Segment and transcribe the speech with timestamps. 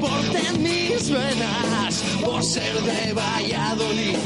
[0.00, 2.02] deporte en mis venas.
[2.24, 4.16] Por ser de Valladolid,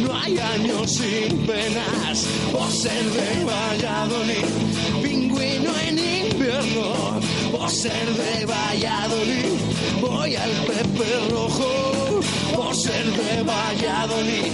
[0.00, 2.26] no hay años sin penas.
[2.52, 4.46] Por ser de Valladolid,
[5.02, 7.20] pingüino en invierno.
[7.52, 9.52] Por ser de Valladolid,
[10.00, 12.20] voy al Pepe Rojo.
[12.56, 14.52] Por ser de Valladolid,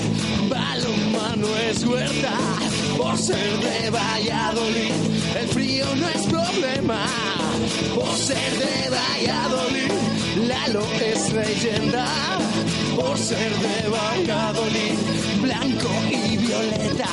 [0.50, 2.32] balonmano es huerta.
[2.96, 4.92] Por ser de Valladolid,
[5.40, 7.06] el frío no es problema.
[7.94, 9.92] Por ser de Valladolid,
[10.48, 12.06] Lalo es leyenda.
[12.96, 14.98] Por ser de Valladolid,
[15.42, 17.08] blanco y violeta.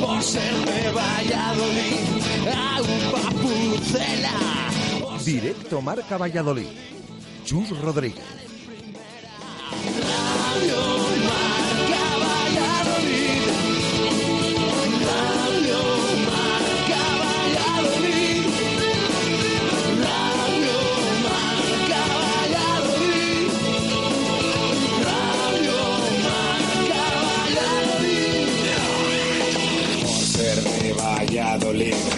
[0.00, 1.98] Por ser de Valladolid,
[2.46, 4.58] agua pucela.
[5.24, 6.68] Directo Marca Valladolid.
[7.44, 8.24] Chus Rodríguez.
[10.00, 11.27] Radio
[31.68, 32.17] Valladolid,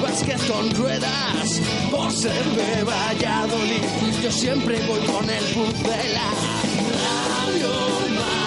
[0.00, 1.60] básquet con ruedas.
[1.90, 3.82] Por ser de Valladolid,
[4.22, 6.28] yo siempre voy con el pucela.
[7.28, 8.39] Radio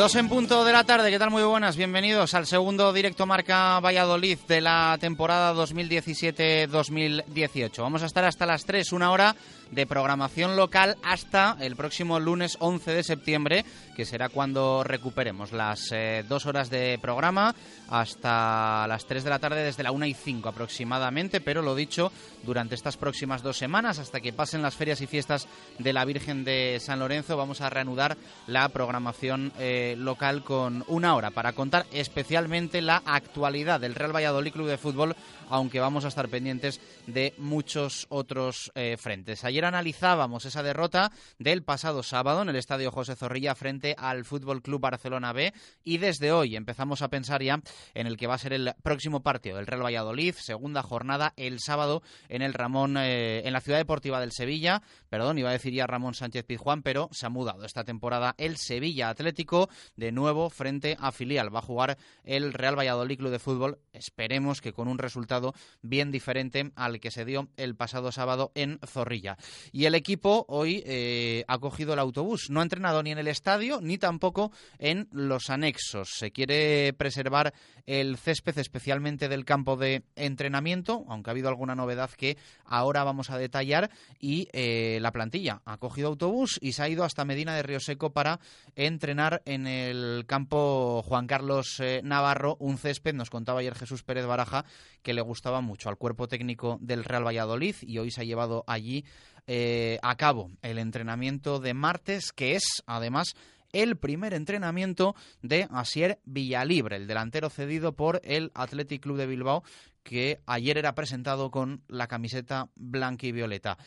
[0.00, 1.28] Dos en punto de la tarde, ¿qué tal?
[1.28, 7.82] Muy buenas, bienvenidos al segundo directo Marca Valladolid de la temporada 2017-2018.
[7.82, 9.36] Vamos a estar hasta las 3, una hora
[9.70, 13.64] de programación local hasta el próximo lunes 11 de septiembre,
[13.96, 17.54] que será cuando recuperemos las eh, dos horas de programa
[17.88, 22.12] hasta las 3 de la tarde desde la 1 y 5 aproximadamente, pero lo dicho,
[22.42, 25.48] durante estas próximas dos semanas, hasta que pasen las ferias y fiestas
[25.78, 28.16] de la Virgen de San Lorenzo, vamos a reanudar
[28.46, 34.52] la programación eh, local con una hora para contar especialmente la actualidad del Real Valladolid
[34.52, 35.16] Club de Fútbol,
[35.50, 39.44] aunque vamos a estar pendientes de muchos otros eh, frentes.
[39.44, 44.62] Ayer analizábamos esa derrota del pasado sábado en el Estadio José Zorrilla frente al Fútbol
[44.62, 45.52] Club Barcelona B
[45.84, 47.60] y desde hoy empezamos a pensar ya
[47.94, 51.58] en el que va a ser el próximo partido del Real Valladolid, segunda jornada el
[51.60, 55.72] sábado en el Ramón eh, en la Ciudad Deportiva del Sevilla, perdón, iba a decir
[55.72, 60.50] ya Ramón Sánchez Pizjuán, pero se ha mudado esta temporada el Sevilla Atlético de nuevo
[60.50, 61.54] frente a filial.
[61.54, 65.39] Va a jugar el Real Valladolid Club de Fútbol, esperemos que con un resultado
[65.82, 69.36] bien diferente al que se dio el pasado sábado en Zorrilla.
[69.72, 72.50] Y el equipo hoy eh, ha cogido el autobús.
[72.50, 76.10] No ha entrenado ni en el estadio ni tampoco en los anexos.
[76.16, 77.52] Se quiere preservar
[77.86, 83.30] el césped, especialmente del campo de entrenamiento, aunque ha habido alguna novedad que ahora vamos
[83.30, 83.90] a detallar.
[84.18, 87.80] Y eh, la plantilla ha cogido autobús y se ha ido hasta Medina de Río
[87.80, 88.40] Seco para
[88.76, 94.26] entrenar en el campo Juan Carlos eh, Navarro, un césped, nos contaba ayer Jesús Pérez
[94.26, 94.64] Baraja,
[95.02, 98.64] que le gustaba mucho al cuerpo técnico del Real Valladolid y hoy se ha llevado
[98.66, 99.04] allí
[99.46, 103.36] eh, a cabo el entrenamiento de martes, que es además
[103.72, 109.62] el primer entrenamiento de Asier Villalibre, el delantero cedido por el Athletic Club de Bilbao,
[110.02, 113.78] que ayer era presentado con la camiseta blanca y violeta.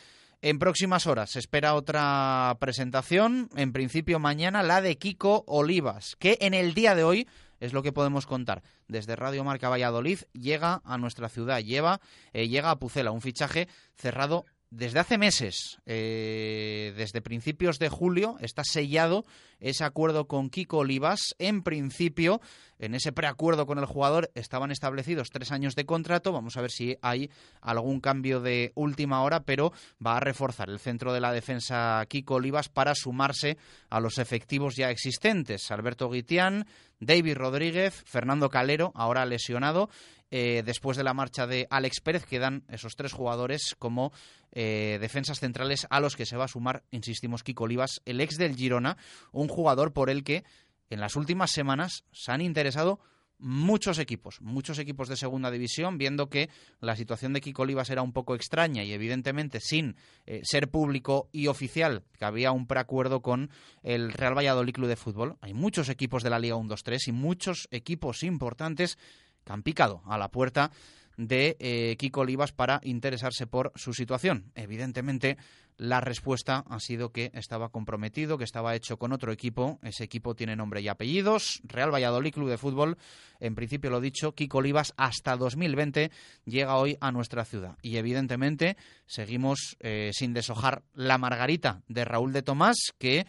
[0.42, 6.38] En próximas horas se espera otra presentación, en principio mañana la de Kiko Olivas, que
[6.39, 7.28] en el día de hoy
[7.63, 8.62] es lo que podemos contar.
[8.89, 12.01] Desde Radio Marca Valladolid llega a nuestra ciudad, lleva,
[12.33, 14.45] eh, llega a Pucela, un fichaje cerrado
[14.75, 19.24] desde hace meses, eh, desde principios de julio, está sellado
[19.60, 21.36] ese acuerdo con Kiko Olivas.
[21.38, 22.42] En principio,
[22.80, 26.31] en ese preacuerdo con el jugador estaban establecidos tres años de contrato.
[26.31, 27.30] Vamos a ver si hay
[27.62, 29.74] algún cambio de última hora, pero
[30.06, 33.58] va a reforzar el centro de la defensa Kiko Olivas para sumarse
[33.92, 35.70] a los efectivos ya existentes.
[35.70, 36.66] Alberto Guitián,
[37.00, 39.90] David Rodríguez, Fernando Calero, ahora lesionado,
[40.36, 44.12] eh, después de la marcha de Alex Pérez, quedan esos tres jugadores como
[44.52, 48.40] eh, defensas centrales a los que se va a sumar, insistimos, Kiko Olivas, el ex
[48.40, 48.98] del Girona,
[49.32, 50.44] un jugador por el que
[50.90, 53.00] en las últimas semanas se han interesado
[53.38, 56.50] muchos equipos, muchos equipos de segunda división, viendo que
[56.80, 61.30] la situación de Kiko Olivas era un poco extraña y evidentemente sin eh, ser público
[61.32, 63.52] y oficial, que había un preacuerdo con
[63.84, 65.38] el Real Valladolid Club de Fútbol.
[65.42, 68.98] Hay muchos equipos de la Liga 1-2-3 y muchos equipos importantes
[69.44, 70.72] que han picado a la puerta
[71.18, 74.51] de eh, Kiko Olivas para interesarse por su situación.
[74.56, 75.38] Evidentemente,
[75.78, 79.80] la respuesta ha sido que estaba comprometido, que estaba hecho con otro equipo.
[79.84, 81.62] Ese equipo tiene nombre y apellidos.
[81.63, 82.98] Real Valladolid Club de Fútbol.
[83.40, 86.12] En principio lo dicho, Kiko Olivas hasta 2020
[86.46, 87.78] llega hoy a nuestra ciudad.
[87.81, 93.25] Y evidentemente seguimos eh, sin deshojar la margarita de Raúl de Tomás, que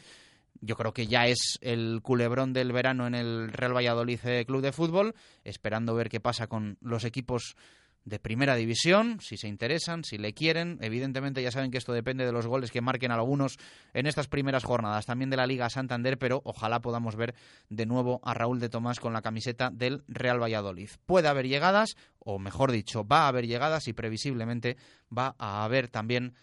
[0.64, 4.72] yo creo que ya es el culebrón del verano en el Real Valladolid Club de
[4.72, 5.14] Fútbol,
[5.44, 7.56] esperando ver qué pasa con los equipos
[8.05, 10.78] de primera división, si se interesan, si le quieren.
[10.82, 13.56] Evidentemente ya saben que esto depende de los goles que marquen algunos
[13.94, 17.34] en estas primeras jornadas, también de la Liga Santander, pero ojalá podamos ver
[17.70, 20.90] de nuevo a Raúl de Tomás con la camiseta del Real Valladolid.
[21.06, 24.76] Puede haber llegadas, o mejor dicho, va a haber llegadas y previsiblemente
[25.17, 26.34] va a haber también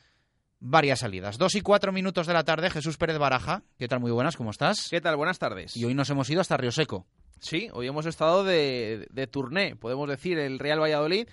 [0.62, 1.38] varias salidas.
[1.38, 3.64] Dos y cuatro minutos de la tarde, Jesús Pérez Baraja.
[3.78, 4.00] ¿Qué tal?
[4.00, 4.88] Muy buenas, ¿cómo estás?
[4.90, 5.18] ¿Qué tal?
[5.18, 5.76] Buenas tardes.
[5.76, 7.06] Y hoy nos hemos ido hasta Río Seco.
[7.40, 11.28] Sí, hoy hemos estado de, de turné, podemos decir, el Real Valladolid.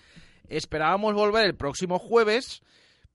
[0.49, 2.63] Esperábamos volver el próximo jueves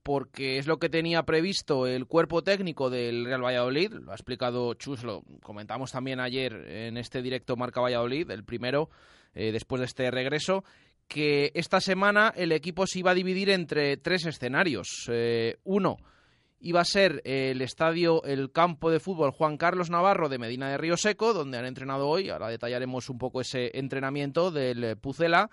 [0.04, 4.74] porque es lo que tenía previsto el cuerpo técnico del Real Valladolid, lo ha explicado
[4.74, 8.90] Chus, lo comentamos también ayer en este directo Marca Valladolid, el primero,
[9.34, 10.62] eh, después de este regreso,
[11.08, 15.08] que esta semana el equipo se iba a dividir entre tres escenarios.
[15.08, 15.96] Eh, uno
[16.60, 20.78] iba a ser el estadio, el campo de fútbol Juan Carlos Navarro de Medina de
[20.78, 22.30] Río Seco, donde han entrenado hoy.
[22.30, 25.50] Ahora detallaremos un poco ese entrenamiento del Pucela.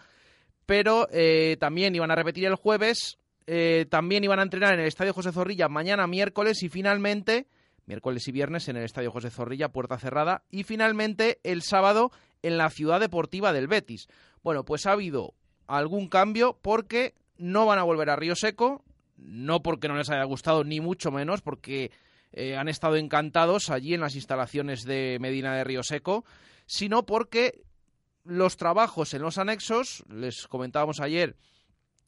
[0.65, 4.88] Pero eh, también iban a repetir el jueves, eh, también iban a entrenar en el
[4.88, 7.48] estadio José Zorrilla mañana miércoles y finalmente,
[7.86, 12.12] miércoles y viernes en el estadio José Zorrilla, puerta cerrada, y finalmente el sábado
[12.42, 14.07] en la ciudad deportiva del Betis.
[14.44, 15.33] Bueno, pues ha habido
[15.77, 18.83] algún cambio porque no van a volver a Río Seco,
[19.18, 21.91] no porque no les haya gustado, ni mucho menos, porque
[22.31, 26.25] eh, han estado encantados allí en las instalaciones de Medina de Río Seco,
[26.65, 27.63] sino porque
[28.23, 31.35] los trabajos en los anexos, les comentábamos ayer,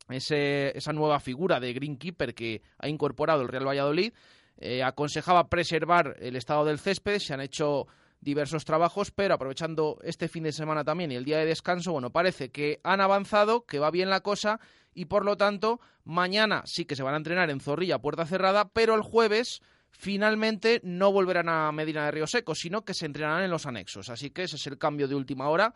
[0.09, 4.13] ese, esa nueva figura de Greenkeeper que ha incorporado el Real Valladolid,
[4.57, 7.87] eh, aconsejaba preservar el estado del césped, se han hecho
[8.23, 12.11] diversos trabajos, pero aprovechando este fin de semana también y el día de descanso, bueno,
[12.11, 14.59] parece que han avanzado, que va bien la cosa
[14.93, 18.69] y por lo tanto mañana sí que se van a entrenar en Zorrilla, puerta cerrada,
[18.69, 19.61] pero el jueves
[19.91, 24.09] finalmente no volverán a Medina de Río Seco, sino que se entrenarán en los anexos.
[24.09, 25.73] Así que ese es el cambio de última hora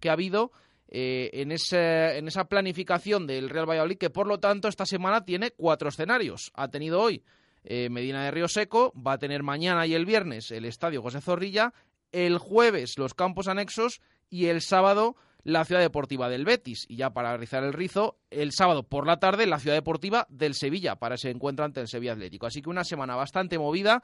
[0.00, 0.50] que ha habido
[0.88, 5.24] eh, en, ese, en esa planificación del Real Valladolid, que por lo tanto esta semana
[5.24, 6.50] tiene cuatro escenarios.
[6.54, 7.22] Ha tenido hoy
[7.62, 11.20] eh, Medina de Río Seco, va a tener mañana y el viernes el Estadio José
[11.20, 11.72] Zorrilla
[12.12, 16.86] el jueves los campos anexos y el sábado la ciudad deportiva del Betis.
[16.88, 20.54] Y ya para realizar el rizo, el sábado por la tarde la ciudad deportiva del
[20.54, 22.46] Sevilla para ese encuentro ante el Sevilla Atlético.
[22.46, 24.02] Así que una semana bastante movida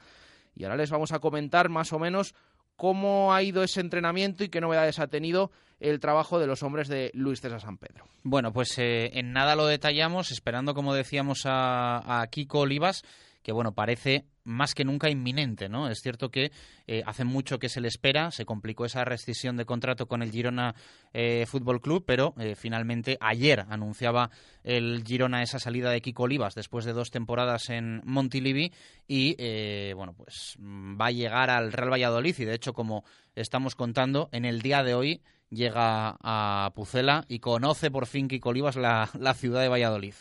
[0.55, 2.33] y ahora les vamos a comentar más o menos
[2.75, 6.87] cómo ha ido ese entrenamiento y qué novedades ha tenido el trabajo de los hombres
[6.87, 8.05] de Luis César San Pedro.
[8.23, 13.03] Bueno, pues eh, en nada lo detallamos, esperando, como decíamos, a, a Kiko Olivas
[13.47, 15.89] que bueno, parece más que nunca inminente, ¿no?
[15.89, 16.51] Es cierto que
[16.85, 20.33] eh, hace mucho que se le espera, se complicó esa rescisión de contrato con el
[20.33, 20.75] Girona
[21.13, 24.31] eh, Fútbol Club, pero eh, finalmente ayer anunciaba
[24.65, 28.73] el Girona esa salida de Kiko Olivas después de dos temporadas en Montilivi
[29.07, 34.27] y bueno, pues va a llegar al Real Valladolid y de hecho como estamos contando
[34.33, 39.33] en el día de hoy llega a Pucela y conoce por fin Kiko Olivas la
[39.35, 40.15] ciudad de Valladolid.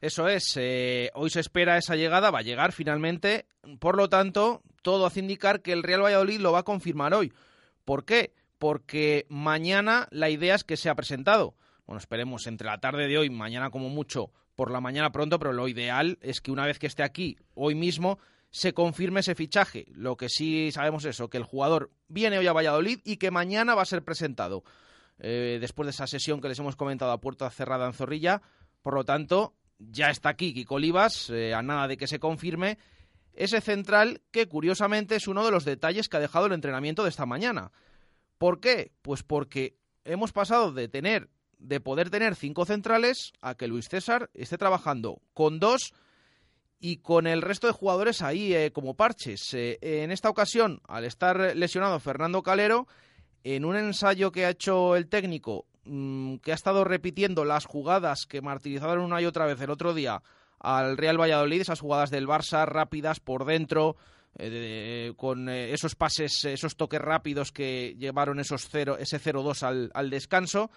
[0.00, 3.46] Eso es, eh, hoy se espera esa llegada, va a llegar finalmente,
[3.78, 7.32] por lo tanto, todo hace indicar que el Real Valladolid lo va a confirmar hoy.
[7.84, 8.32] ¿Por qué?
[8.58, 11.54] Porque mañana la idea es que sea presentado.
[11.86, 15.52] Bueno, esperemos entre la tarde de hoy, mañana como mucho, por la mañana pronto, pero
[15.52, 18.18] lo ideal es que una vez que esté aquí, hoy mismo,
[18.50, 19.86] se confirme ese fichaje.
[19.92, 23.30] Lo que sí sabemos es eso, que el jugador viene hoy a Valladolid y que
[23.30, 24.64] mañana va a ser presentado.
[25.18, 28.40] Eh, después de esa sesión que les hemos comentado a puerta cerrada en Zorrilla,
[28.82, 32.78] por lo tanto, ya está aquí Kiko Olivas, eh, a nada de que se confirme,
[33.32, 37.08] ese central que curiosamente es uno de los detalles que ha dejado el entrenamiento de
[37.08, 37.72] esta mañana.
[38.38, 38.92] ¿Por qué?
[39.02, 44.30] Pues porque hemos pasado de tener de poder tener cinco centrales a que Luis César
[44.32, 45.92] esté trabajando con dos
[46.78, 49.52] y con el resto de jugadores ahí eh, como parches.
[49.52, 52.88] Eh, en esta ocasión, al estar lesionado Fernando Calero,
[53.44, 58.26] en un ensayo que ha hecho el técnico, mm, que ha estado repitiendo las jugadas
[58.28, 60.22] que martirizaron una y otra vez el otro día
[60.58, 63.96] al Real Valladolid, esas jugadas del Barça rápidas por dentro,
[64.38, 70.70] eh, con esos pases, esos toques rápidos que llevaron esos cero, ese 0-2 al, descanso,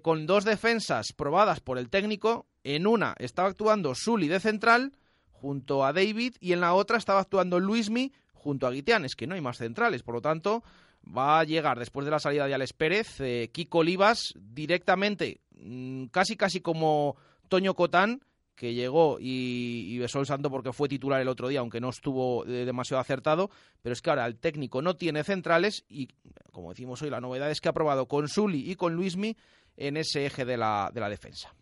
[0.00, 4.92] con dos defensas probadas por el técnico, en una estaba actuando Sully de central
[5.30, 9.04] junto a David y en la otra estaba actuando Luismi junto a Guitián.
[9.04, 10.62] Es que no hay más centrales, por lo tanto
[11.04, 16.06] va a llegar después de la salida de Alex Pérez, eh, Kiko Olivas directamente, mmm,
[16.06, 17.16] casi casi como
[17.48, 18.22] Toño Cotán,
[18.54, 22.46] que llegó y, besó el santo porque fue titular el otro día, aunque no estuvo
[22.46, 23.50] eh, demasiado acertado,
[23.82, 26.08] pero es que ahora el técnico no tiene centrales y,
[26.52, 29.36] como decimos hoy, la novedad es que ha probado con Sully y con Luismi
[29.76, 31.54] en ese eje de la, de la defensa.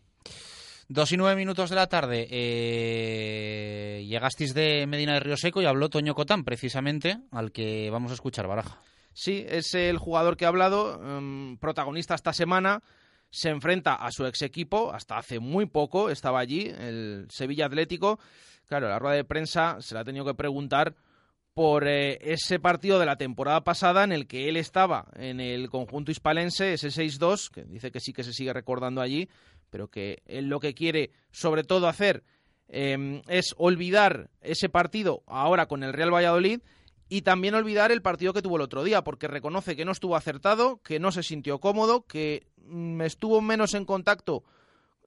[0.87, 2.27] Dos y nueve minutos de la tarde.
[2.29, 8.11] Eh, llegasteis de Medina de Río Seco y habló Toño Cotán, precisamente, al que vamos
[8.11, 8.81] a escuchar, Baraja.
[9.13, 12.81] Sí, es el jugador que ha hablado, um, protagonista esta semana.
[13.29, 18.19] Se enfrenta a su ex equipo, hasta hace muy poco estaba allí, el Sevilla Atlético.
[18.65, 20.95] Claro, la rueda de prensa se la ha tenido que preguntar
[21.53, 25.69] por eh, ese partido de la temporada pasada en el que él estaba en el
[25.69, 29.29] conjunto hispalense, ese 6-2, que dice que sí que se sigue recordando allí,
[29.69, 32.23] pero que él lo que quiere sobre todo hacer
[32.69, 36.61] eh, es olvidar ese partido ahora con el Real Valladolid
[37.11, 40.15] y también olvidar el partido que tuvo el otro día, porque reconoce que no estuvo
[40.15, 44.45] acertado, que no se sintió cómodo, que mm, estuvo menos en contacto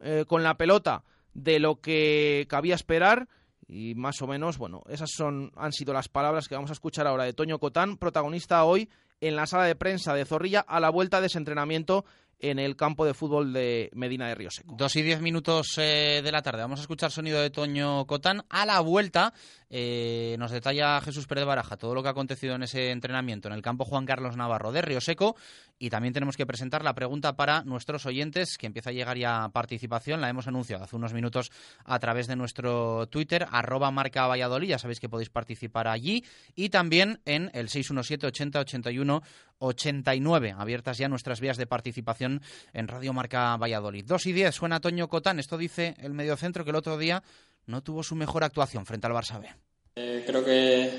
[0.01, 3.27] eh, con la pelota de lo que cabía esperar
[3.67, 7.07] y más o menos, bueno, esas son han sido las palabras que vamos a escuchar
[7.07, 8.91] ahora de Toño Cotán, protagonista hoy
[9.23, 12.05] en la sala de prensa de Zorrilla a la vuelta de ese entrenamiento
[12.51, 14.75] en el campo de fútbol de Medina de Río Seco.
[14.77, 16.61] Dos y diez minutos eh, de la tarde.
[16.61, 18.45] Vamos a escuchar sonido de Toño Cotán.
[18.51, 19.33] A la vuelta
[19.71, 23.55] eh, nos detalla Jesús Pérez Baraja todo lo que ha acontecido en ese entrenamiento en
[23.55, 25.37] el campo Juan Carlos Navarro de Río Seco.
[25.79, 29.49] Y también tenemos que presentar la pregunta para nuestros oyentes, que empieza a llegar ya
[29.53, 30.21] participación.
[30.21, 31.51] La hemos anunciado hace unos minutos
[31.85, 34.69] a través de nuestro Twitter, arroba marca Valladolid.
[34.69, 36.25] Ya sabéis que podéis participar allí.
[36.55, 39.23] Y también en el 617 80 81
[39.59, 40.55] 89.
[40.57, 42.34] Abiertas ya nuestras vías de participación
[42.73, 44.05] en Radio Marca Valladolid.
[44.05, 45.39] Dos y diez, suena Toño Cotán.
[45.39, 47.23] Esto dice el mediocentro que el otro día
[47.67, 49.49] no tuvo su mejor actuación frente al Barça B.
[49.97, 50.91] Eh, creo que,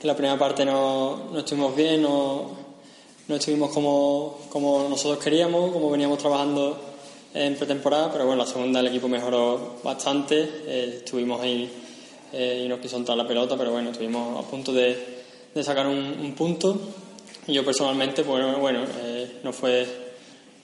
[0.00, 2.56] que, la primera parte no, no estuvimos bien, no,
[3.28, 6.94] no estuvimos como, como, nosotros queríamos, como veníamos trabajando
[7.34, 11.70] en pretemporada, pero bueno, la segunda el equipo mejoró bastante, eh, estuvimos ahí
[12.32, 15.22] eh, y nos quiso entrar la pelota, pero bueno, estuvimos a punto de,
[15.54, 16.78] de sacar un, un, punto.
[17.46, 20.11] Y yo personalmente, pues bueno, eh, no fue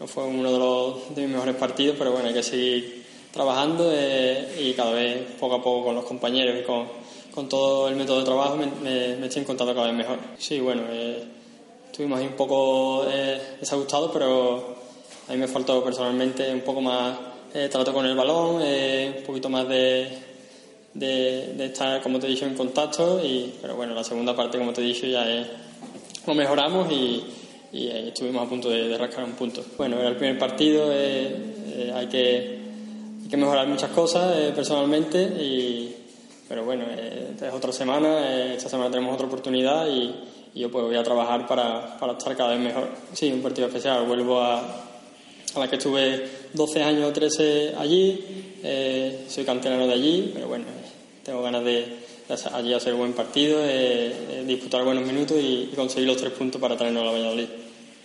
[0.01, 3.91] no fue uno de, los, de mis mejores partidos, pero bueno, hay que seguir trabajando
[3.93, 6.87] eh, y cada vez poco a poco con los compañeros y con,
[7.35, 10.19] con todo el método de trabajo me, me, me, estoy encontrando cada vez mejor.
[10.39, 11.25] Sí, bueno, eh,
[11.87, 14.77] estuvimos ahí un poco eh, desajustados, pero
[15.29, 17.19] a mí me faltó personalmente un poco más
[17.55, 20.07] eh, trato con el balón, eh, un poquito más de,
[20.95, 24.59] de, de, estar, como te he dicho, en contacto, y, pero bueno, la segunda parte,
[24.59, 25.47] como te he dicho, ya es,
[26.27, 27.25] lo mejoramos y
[27.73, 29.65] y eh, estuvimos a punto de, de, rascar un punto.
[29.77, 32.59] Bueno, era el primer partido, eh, eh, hay, que,
[33.23, 35.95] hay, que, mejorar muchas cosas eh, personalmente, y,
[36.49, 40.15] pero bueno, es otra semana, esta semana tenemos otra oportunidad y,
[40.55, 42.89] y, yo pues voy a trabajar para, para estar cada vez mejor.
[43.13, 49.25] Sí, un partido especial, vuelvo a, a la que estuve 12 años o 13 allí,
[49.29, 50.65] soy canterano de allí, pero bueno,
[51.23, 52.08] tengo ganas de
[52.53, 56.77] allí hacer buen partido, eh, eh, disputar buenos minutos y, conseguir los tres puntos para
[56.77, 57.47] traernos a la Valladolid.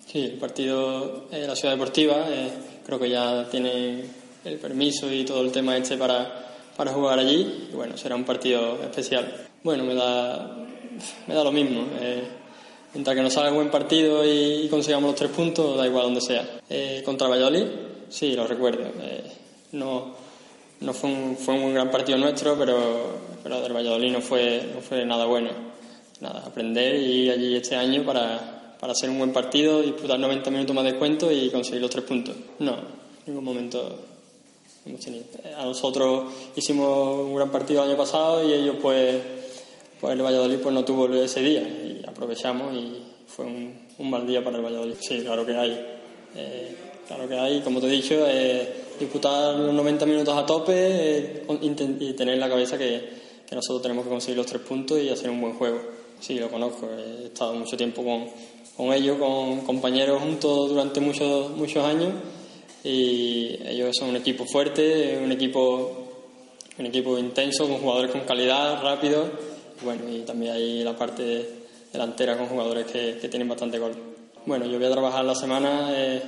[0.06, 2.50] Sí, el partido de la Ciudad Deportiva, eh,
[2.86, 4.03] creo que ya tiene
[4.46, 7.70] el permiso y todo el tema este para, para jugar allí.
[7.74, 9.48] Bueno, será un partido especial.
[9.63, 10.58] Bueno, me da,
[11.27, 11.86] me da lo mismo.
[12.00, 12.24] Eh,
[12.94, 16.22] mientras que nos salga buen partido y, y, consigamos los tres puntos, da igual donde
[16.22, 16.48] sea.
[17.03, 17.65] contra Valladolid,
[18.10, 18.86] sí, lo recuerdo.
[19.74, 20.23] no
[20.82, 24.82] no fue un, fue un gran partido nuestro, pero, pero del Valladolid no fue, no
[24.82, 25.50] fue nada bueno.
[26.20, 30.51] Nada, aprender y ir allí este año para, para hacer un buen partido, disputar 90
[30.51, 32.36] minutos más de cuento y conseguir los tres puntos.
[32.60, 32.80] No, en
[33.27, 34.00] ningún momento
[34.86, 35.25] hemos tenido.
[35.58, 39.22] A nosotros hicimos un gran partido el año pasado y ellos pues,
[40.00, 44.44] pues el Valladolid pues no tuvo ese día y aprovechamos y fue un, mal día
[44.44, 44.96] para el Valladolid.
[45.00, 45.72] Sí, claro que hay.
[46.36, 46.75] Eh,
[47.08, 51.45] claro que hay, como te he dicho, eh, disputar los 90 minutos a tope eh,
[51.62, 53.23] y tener en la cabeza que,
[53.53, 55.79] nosotros tenemos que conseguir los tres puntos y hacer un buen juego.
[56.19, 58.25] Sí, lo conozco, he estado mucho tiempo con,
[58.75, 62.13] con ellos, con compañeros juntos durante muchos, muchos años
[62.83, 65.91] y ellos son un equipo fuerte, un equipo,
[66.79, 69.27] un equipo intenso, con jugadores con calidad, rápidos
[69.79, 71.47] y, bueno, y también hay la parte
[71.91, 73.93] delantera con jugadores que, que tienen bastante gol.
[74.45, 76.21] Bueno, yo voy a trabajar la semana eh,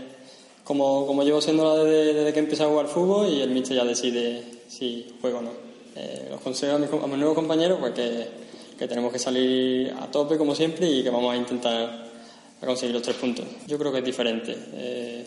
[0.66, 3.86] como, como llevo siendo desde, desde, que empecé a jugar fútbol y el míster ya
[3.86, 5.52] decide si juego o no.
[5.96, 10.12] Eh, los consejo a mis, a mis, nuevos compañeros pues que, tenemos que salir a
[10.12, 12.12] tope como siempre y que vamos a intentar
[12.60, 13.46] conseguir los tres puntos.
[13.68, 14.54] Yo creo que es diferente.
[14.74, 15.26] Eh,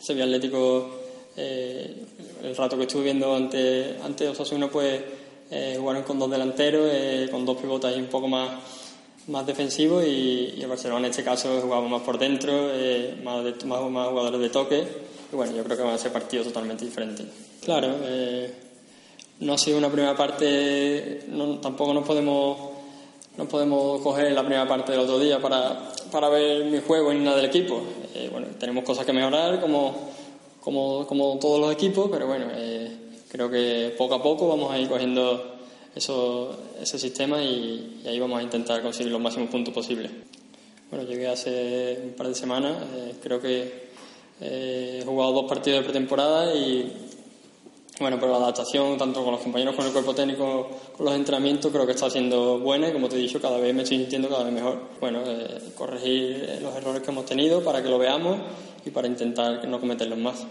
[0.00, 0.88] Sevilla Atlético,
[1.36, 1.94] eh,
[2.42, 5.02] el rato que estuve viendo ante, ante Osasuna, pues
[5.50, 8.50] eh, jugaron con dos delanteros, eh, con dos pivotas y un poco más,
[9.28, 13.44] más defensivos y, y, el Barcelona en este caso jugaba más por dentro, eh, más,
[13.64, 14.84] más, más, jugadores de toque
[15.32, 17.26] y bueno, yo creo que van a ser partidos totalmente diferentes.
[17.62, 18.54] Claro, eh,
[19.40, 22.78] no ha sido una primera parte, no, tampoco nos podemos
[23.36, 27.20] no podemos coger la primera parte del otro día para, para ver mi juego ni
[27.20, 27.80] nada del equipo.
[28.14, 29.94] Eh, bueno, tenemos cosas que mejorar como,
[30.60, 32.90] como, como todos los equipos, pero bueno, eh,
[33.28, 35.57] creo que poco a poco vamos a ir cogiendo
[35.98, 40.10] eso, ese sistema y, ahí vamos a intentar conseguir los máximos puntos posibles.
[40.90, 43.88] Bueno, llegué hace un par de semanas, eh, creo que
[44.40, 46.92] he jugado dos partidos de pretemporada y
[48.00, 51.72] bueno, pero la adaptación, tanto con los compañeros, con el cuerpo técnico, con los entrenamientos,
[51.72, 54.28] creo que está siendo buena y, como te he dicho, cada vez me estoy sintiendo
[54.28, 54.80] cada vez mejor.
[55.00, 58.38] Bueno, eh, corregir los errores que hemos tenido para que lo veamos
[58.84, 60.46] y para intentar no cometerlos más.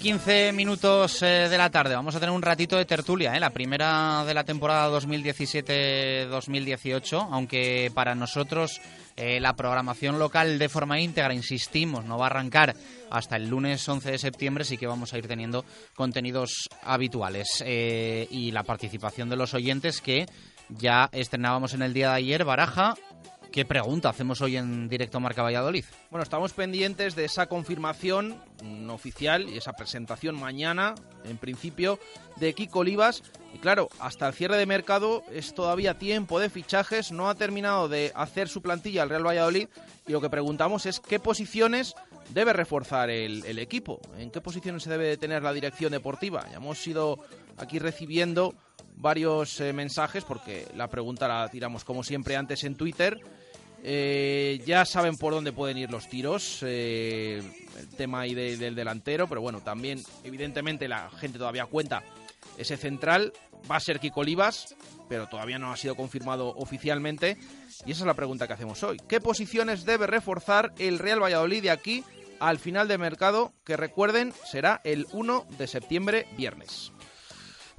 [0.00, 1.94] 15 minutos eh, de la tarde.
[1.94, 3.40] Vamos a tener un ratito de tertulia, ¿eh?
[3.40, 8.80] la primera de la temporada 2017-2018, aunque para nosotros
[9.16, 12.74] eh, la programación local de forma íntegra, insistimos, no va a arrancar
[13.10, 17.62] hasta el lunes 11 de septiembre, sí que vamos a ir teniendo contenidos habituales.
[17.62, 20.24] Y la participación de los oyentes que
[20.70, 22.94] ya estrenábamos en el día de ayer, Baraja,
[23.52, 25.84] ¿Qué pregunta hacemos hoy en directo Marca Valladolid?
[26.10, 28.36] Bueno, estamos pendientes de esa confirmación
[28.88, 31.98] oficial y esa presentación mañana, en principio,
[32.36, 33.24] de Kiko Olivas.
[33.52, 37.88] Y claro, hasta el cierre de mercado es todavía tiempo de fichajes, no ha terminado
[37.88, 39.66] de hacer su plantilla el Real Valladolid
[40.06, 41.96] y lo que preguntamos es qué posiciones
[42.28, 46.46] debe reforzar el, el equipo, en qué posiciones se debe tener la dirección deportiva.
[46.50, 47.18] Ya hemos ido
[47.56, 48.54] aquí recibiendo
[49.00, 53.20] varios eh, mensajes porque la pregunta la tiramos como siempre antes en Twitter
[53.82, 57.42] eh, ya saben por dónde pueden ir los tiros, eh,
[57.78, 62.02] el tema ahí del delantero, pero bueno, también evidentemente la gente todavía cuenta
[62.58, 63.32] ese central,
[63.70, 64.74] va a ser Kiko Olivas,
[65.08, 67.38] pero todavía no ha sido confirmado oficialmente,
[67.86, 68.98] y esa es la pregunta que hacemos hoy.
[69.08, 72.04] ¿Qué posiciones debe reforzar el Real Valladolid de aquí
[72.38, 76.92] al final de mercado, que recuerden será el 1 de septiembre, viernes?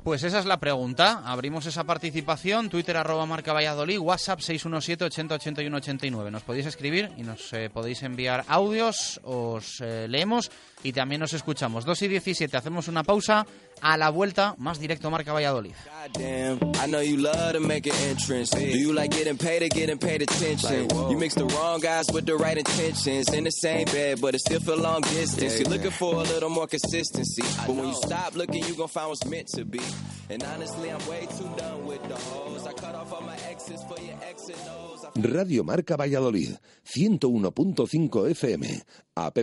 [0.04, 1.22] Pues esa es la pregunta.
[1.26, 2.70] Abrimos esa participación.
[2.70, 6.32] Twitter arroba marca Valladolid, WhatsApp 617 80 81 89.
[6.32, 10.50] Nos podéis escribir y nos eh, podéis enviar audios, os eh, leemos
[10.82, 11.86] y también nos escuchamos.
[11.86, 13.46] 2 y 17, hacemos una pausa.
[13.82, 15.74] A la vuelta, más directo Marca Valladolid.
[16.16, 18.52] I know you love to make an entrance.
[18.52, 20.88] Do you like getting paid or getting paid attention?
[21.10, 23.34] You mix the wrong guys with the right intentions.
[23.34, 25.60] In the same bed, but it still feel long distance.
[25.60, 27.44] You're looking for a little more consistency.
[27.66, 29.82] But when you stop looking, you gonna find what's meant to be.
[30.30, 32.68] And honestly, I'm way too done with the hoes.
[32.68, 34.58] I cut off all my exes for your ex and
[35.16, 38.84] Radio Marca Valladolid, 101.5 FM,
[39.16, 39.38] app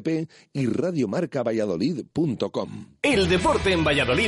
[0.53, 2.87] y radiomarcavalladolid.com.
[3.03, 4.28] El deporte en Valladolid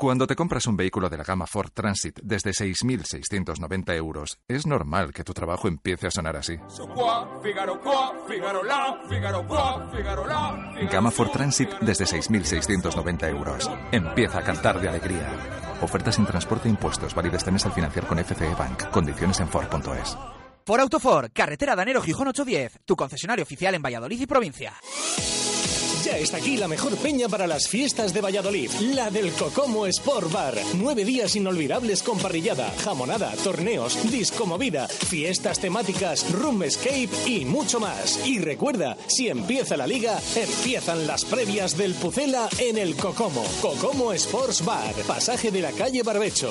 [0.00, 5.12] Cuando te compras un vehículo de la gama Ford Transit desde 6.690 euros, es normal
[5.12, 6.56] que tu trabajo empiece a sonar así.
[10.90, 13.70] Gama Ford Transit desde 6.690 euros.
[13.92, 15.36] Empieza a cantar de alegría.
[15.82, 17.14] Ofertas sin transporte e impuestos.
[17.14, 18.88] Válidas mes al financiar con FCE Bank.
[18.90, 20.16] Condiciones en Ford.es.
[20.64, 24.72] Por Autofor, carretera Danero Gijón 810, tu concesionario oficial en Valladolid y provincia.
[26.18, 30.54] Está aquí la mejor peña para las fiestas de Valladolid, la del Cocomo Sport Bar.
[30.74, 37.80] Nueve días inolvidables con parrillada, jamonada, torneos, disco movida, fiestas temáticas, room escape y mucho
[37.80, 38.26] más.
[38.26, 43.44] Y recuerda, si empieza la liga, empiezan las previas del Pucela en el Cocomo.
[43.62, 46.50] Cocomo Sports Bar, pasaje de la calle Barbecho.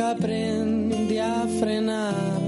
[0.00, 2.40] nunca aprendí a frenar,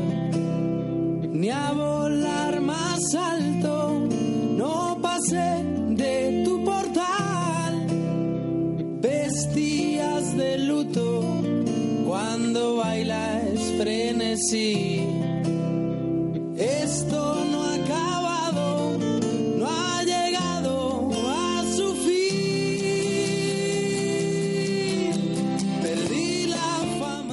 [1.23, 4.09] ni a volar más alto,
[4.57, 7.87] no pasé de tu portal.
[9.01, 11.25] Vestías de luto
[12.07, 15.02] cuando bailas frenesí.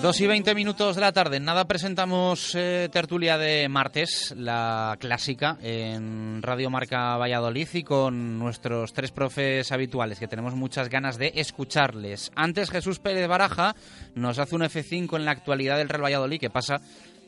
[0.01, 1.41] 2 y 20 minutos de la tarde.
[1.41, 8.93] Nada presentamos eh, tertulia de martes, la clásica, en Radio Marca Valladolid y con nuestros
[8.93, 12.31] tres profes habituales que tenemos muchas ganas de escucharles.
[12.35, 13.75] Antes Jesús Pérez Baraja
[14.15, 16.79] nos hace un F5 en la actualidad del Real Valladolid que pasa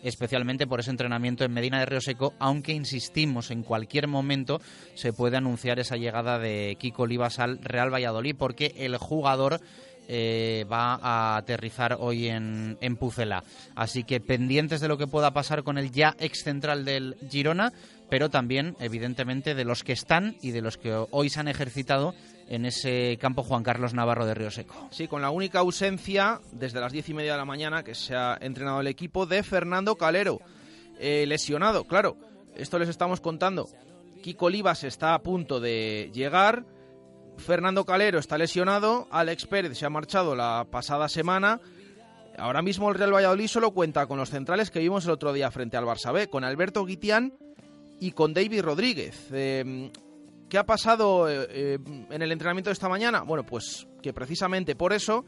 [0.01, 4.61] especialmente por ese entrenamiento en Medina de Río Seco, aunque insistimos, en cualquier momento
[4.95, 9.59] se puede anunciar esa llegada de Kiko Olivas al Real Valladolid porque el jugador
[10.07, 13.43] eh, va a aterrizar hoy en, en Pucela.
[13.75, 17.71] Así que pendientes de lo que pueda pasar con el ya ex central del Girona,
[18.09, 22.13] pero también, evidentemente, de los que están y de los que hoy se han ejercitado
[22.49, 24.89] en ese campo Juan Carlos Navarro de Río Seco.
[24.91, 28.13] Sí, con la única ausencia desde las diez y media de la mañana que se
[28.13, 30.41] ha entrenado el equipo de Fernando Calero,
[30.99, 31.85] eh, lesionado.
[31.85, 32.17] Claro,
[32.53, 33.69] esto les estamos contando.
[34.21, 36.65] Kiko Olivas está a punto de llegar.
[37.37, 39.07] Fernando Calero está lesionado.
[39.11, 41.59] Alex Pérez se ha marchado la pasada semana.
[42.37, 45.51] Ahora mismo el Real Valladolid solo cuenta con los centrales que vimos el otro día
[45.51, 47.33] frente al Barça B, con Alberto Guitián
[47.99, 49.27] y con David Rodríguez.
[49.31, 49.91] Eh,
[50.51, 53.21] ¿Qué ha pasado eh, eh, en el entrenamiento de esta mañana?
[53.21, 55.23] Bueno, pues que precisamente por eso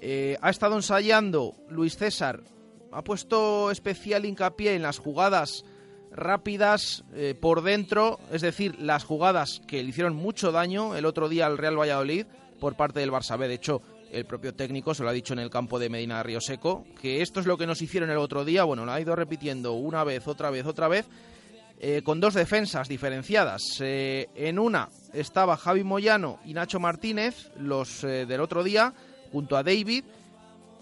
[0.00, 2.42] eh, ha estado ensayando Luis César.
[2.90, 5.64] Ha puesto especial hincapié en las jugadas
[6.12, 11.28] rápidas eh, por dentro, es decir, las jugadas que le hicieron mucho daño el otro
[11.28, 12.26] día al Real Valladolid
[12.58, 13.38] por parte del Barça.
[13.38, 16.40] De hecho, el propio técnico se lo ha dicho en el campo de Medina Río
[16.40, 18.64] Seco, que esto es lo que nos hicieron el otro día.
[18.64, 21.06] Bueno, lo ha ido repitiendo una vez, otra vez, otra vez.
[21.82, 23.62] Eh, con dos defensas diferenciadas.
[23.80, 28.92] Eh, en una estaba Javi Moyano y Nacho Martínez, los eh, del otro día,
[29.32, 30.04] junto a David,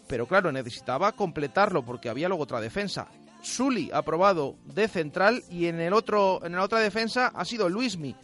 [0.09, 3.07] pero claro, necesitaba completarlo porque había luego otra defensa.
[3.43, 7.69] Sully ha probado de central y en el otro en la otra defensa ha sido
[7.69, 8.15] Luismi.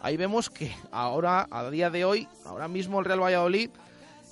[0.00, 3.70] Ahí vemos que ahora, a día de hoy, ahora mismo el Real Valladolid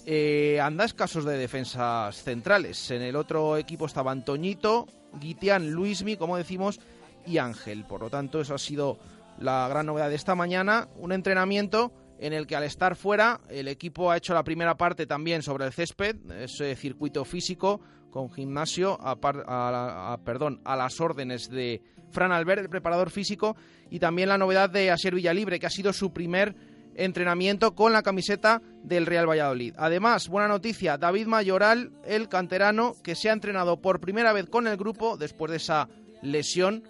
[0.07, 2.91] eh, anda escasos de defensas centrales.
[2.91, 4.87] En el otro equipo estaban Toñito,
[5.21, 6.79] Guitián, Luismi, como decimos,
[7.27, 7.85] y Ángel.
[7.85, 8.99] Por lo tanto, eso ha sido
[9.39, 10.89] la gran novedad de esta mañana.
[10.97, 15.07] Un entrenamiento en el que al estar fuera el equipo ha hecho la primera parte
[15.07, 17.81] también sobre el césped, ese circuito físico
[18.15, 23.11] con gimnasio a, par- a a- perdón, a las órdenes de Fran Albert, el preparador
[23.11, 23.57] físico,
[23.91, 26.55] y también la novedad de Asier Villalibre, que ha sido su primer
[26.95, 29.75] entrenamiento con la camiseta del Real Valladolid.
[29.77, 34.69] Además, buena noticia, David Mayoral, el canterano, que se ha entrenado por primera vez con
[34.69, 35.89] el grupo después de esa
[36.23, 36.85] lesión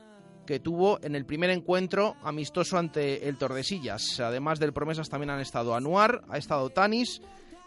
[0.47, 4.21] que tuvo en el primer encuentro amistoso ante el Tordesillas.
[4.21, 7.23] Además del Promesas también han estado Anuar, ha estado Tanis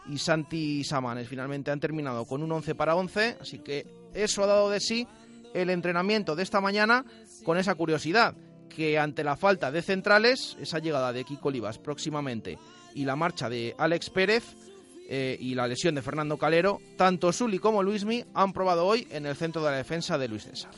[0.09, 1.27] y Santi Samanes.
[1.27, 5.07] Finalmente han terminado con un 11 para 11, así que eso ha dado de sí
[5.53, 7.05] el entrenamiento de esta mañana
[7.43, 8.35] con esa curiosidad
[8.69, 12.57] que ante la falta de centrales, esa llegada de Kiko Olivas próximamente
[12.93, 14.43] y la marcha de Alex Pérez
[15.09, 19.25] eh, y la lesión de Fernando Calero, tanto Suli como Luismi han probado hoy en
[19.25, 20.71] el centro de la defensa de Luis César.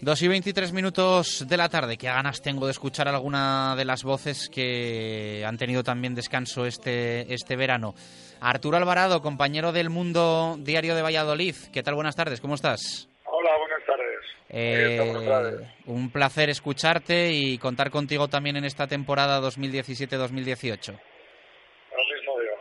[0.00, 1.96] Dos y 23 minutos de la tarde.
[1.96, 7.32] Qué ganas tengo de escuchar alguna de las voces que han tenido también descanso este,
[7.32, 7.94] este verano.
[8.40, 11.54] Arturo Alvarado, compañero del Mundo Diario de Valladolid.
[11.72, 11.94] ¿Qué tal?
[11.94, 13.08] Buenas tardes, ¿cómo estás?
[13.24, 14.06] Hola, buenas tardes.
[14.48, 20.92] Eh, un placer escucharte y contar contigo también en esta temporada 2017-2018.
[20.92, 22.54] Lo mismo digo.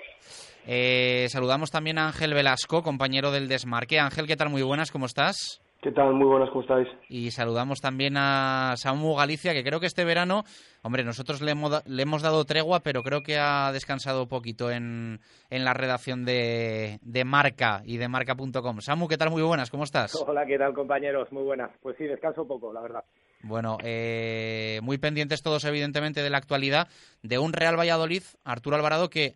[0.66, 4.00] Eh, saludamos también a Ángel Velasco, compañero del Desmarque.
[4.00, 4.50] Ángel, ¿qué tal?
[4.50, 5.62] Muy buenas, ¿cómo estás?
[5.86, 6.16] ¿Qué tal?
[6.16, 6.88] Muy buenas, ¿cómo estáis?
[7.10, 10.44] Y saludamos también a Samu Galicia, que creo que este verano,
[10.82, 14.72] hombre, nosotros le hemos, le hemos dado tregua, pero creo que ha descansado un poquito
[14.72, 15.20] en,
[15.52, 18.80] en la redacción de, de Marca y de Marca.com.
[18.80, 19.30] Samu, ¿qué tal?
[19.30, 20.16] Muy buenas, ¿cómo estás?
[20.28, 21.32] Hola, ¿qué tal, compañeros?
[21.32, 21.70] Muy buenas.
[21.84, 23.04] Pues sí, descanso poco, la verdad.
[23.44, 26.88] Bueno, eh, muy pendientes todos, evidentemente, de la actualidad
[27.22, 29.36] de un Real Valladolid, Arturo Alvarado, que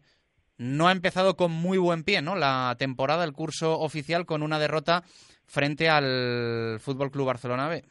[0.58, 2.36] no ha empezado con muy buen pie, ¿no?
[2.36, 5.04] La temporada, el curso oficial, con una derrota
[5.50, 7.82] frente al Fútbol Club Barcelona B.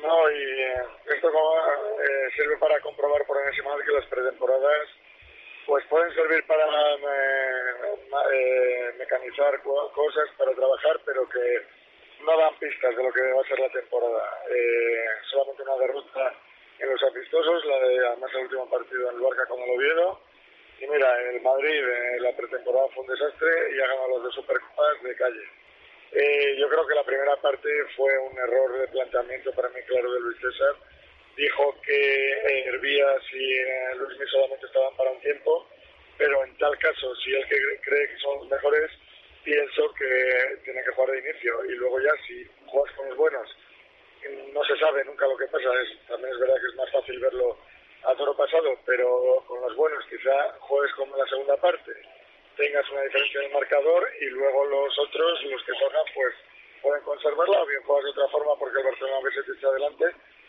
[0.00, 0.82] No, y eh,
[1.14, 4.88] esto como, eh, sirve para comprobar por enésima vez que las pretemporadas
[5.66, 6.64] pues pueden servir para
[8.32, 11.62] eh, mecanizar cosas, para trabajar, pero que
[12.22, 14.28] no dan pistas de lo que va a ser la temporada.
[15.30, 16.34] solamente una derrota
[16.80, 20.20] en los amistosos, la de además el último partido en el Barca con el Oviedo.
[20.80, 21.82] Y mira, el Madrid
[22.20, 25.48] la pretemporada fue un desastre y ha ganado los dos Supercopas de calle.
[26.16, 30.12] Eh, yo creo que la primera parte fue un error de planteamiento para mí claro
[30.12, 30.76] de Luis César.
[31.36, 35.68] Dijo que eh, Hervías y eh, Luis Mí solamente estaban para un tiempo,
[36.16, 37.44] pero en tal caso, si él
[37.82, 38.92] cree que son los mejores,
[39.42, 41.64] pienso que tiene que jugar de inicio.
[41.64, 43.56] Y luego ya, si juegas con los buenos,
[44.52, 45.68] no se sabe nunca lo que pasa.
[45.82, 47.58] Es, también es verdad que es más fácil verlo
[48.04, 51.90] a toro pasado, pero con los buenos quizá juegues como la segunda parte
[52.56, 56.34] tengas una diferencia en el marcador y luego los otros, los que tocan, pues
[56.82, 59.68] pueden conservarla o bien juegas de otra forma porque el Barcelona a veces te echa
[59.68, 60.04] adelante.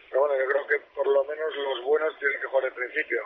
[0.10, 3.22] Pero bueno, yo creo que por lo menos los buenos tienen que jugar al principio.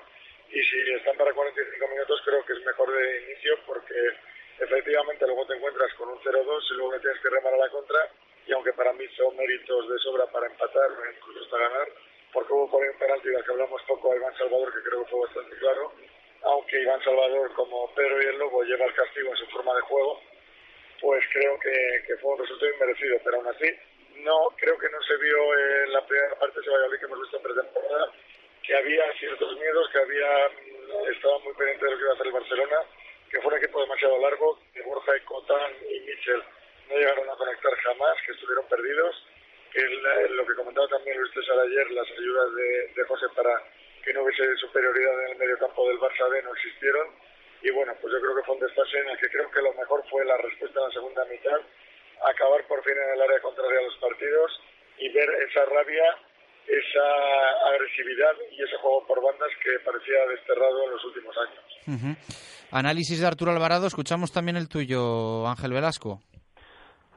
[0.49, 3.93] Y si están para 45 minutos, creo que es mejor de inicio porque
[4.59, 8.09] efectivamente luego te encuentras con un 0-2 y luego tienes que remar a la contra.
[8.47, 11.87] Y aunque para mí son méritos de sobra para empatar incluso hasta ganar,
[12.33, 15.03] porque hubo por ahí un penalti del que hablamos poco a Iván Salvador, que creo
[15.03, 15.93] que fue bastante claro,
[16.43, 19.81] aunque Iván Salvador, como Pedro y el Lobo, lleva el castigo en su forma de
[19.81, 20.21] juego,
[21.01, 23.17] pues creo que, fue un resultado inmerecido.
[23.23, 23.69] Pero aún así,
[24.23, 27.37] no creo que no se vio en la primera parte de Valladolid que hemos visto
[27.37, 28.11] en pretemporada,
[28.63, 32.15] que había ciertos miedos, que había mm, estaba muy pendiente de lo que iba a
[32.15, 32.77] hacer el Barcelona,
[33.29, 36.43] que fue un equipo demasiado largo, que Borja y Cotán y Mitchell
[36.89, 39.15] no llegaron a conectar jamás, que estuvieron perdidos.
[39.71, 43.53] Que lo que comentaba también Luis César ayer, las ayudas de, de José para
[44.03, 47.07] que no hubiese superioridad en el medio campo del Barça B no existieron.
[47.61, 49.73] Y bueno, pues yo creo que fue un desfase en el que creo que lo
[49.73, 51.59] mejor fue la respuesta en la segunda mitad,
[52.23, 54.51] acabar por fin en el área contraria a los partidos
[54.97, 56.07] y ver esa rabia,
[56.67, 57.07] esa
[57.73, 62.17] agresividad y ese juego por bandas que parecía desterrado en los últimos años.
[62.71, 66.21] Análisis de Arturo Alvarado, escuchamos también el tuyo, Ángel Velasco.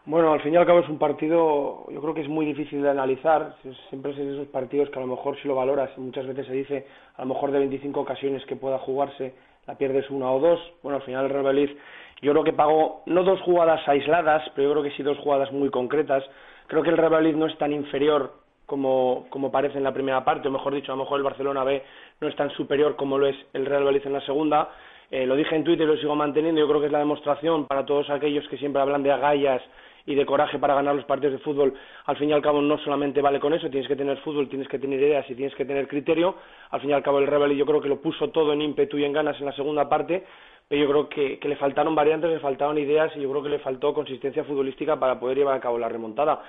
[0.05, 2.83] Bueno, al fin y al cabo es un partido, yo creo que es muy difícil
[2.83, 3.55] de analizar.
[3.89, 6.87] Siempre es esos partidos que a lo mejor si lo valoras, muchas veces se dice,
[7.15, 9.33] a lo mejor de 25 ocasiones que pueda jugarse,
[9.65, 10.59] la pierdes una o dos.
[10.83, 11.77] Bueno, al final el Real
[12.21, 15.53] yo creo que pagó no dos jugadas aisladas, pero yo creo que sí dos jugadas
[15.53, 16.25] muy concretas.
[16.67, 18.33] Creo que el Real no es tan inferior
[18.67, 21.63] como, como parece en la primera parte, o mejor dicho, a lo mejor el Barcelona
[21.63, 21.81] B
[22.21, 24.69] no es tan superior como lo es el Real Valladolid en la segunda.
[25.13, 27.67] Eh, lo dije en Twitter y lo sigo manteniendo, yo creo que es la demostración
[27.67, 29.63] para todos aquellos que siempre hablan de agallas
[30.07, 31.75] y de coraje para ganar los partidos de fútbol,
[32.07, 34.69] al fin y al cabo no solamente vale con eso, tienes que tener fútbol, tienes
[34.69, 36.35] que tener ideas y tienes que tener criterio.
[36.71, 38.99] Al fin y al cabo el Rebel yo creo que lo puso todo en ímpetu
[38.99, 40.25] y en ganas en la segunda parte,
[40.69, 43.59] pero yo creo que, le faltaron variantes, le faltaron ideas y yo creo que le
[43.59, 46.43] faltó consistencia futbolística para poder llevar a cabo la remontada.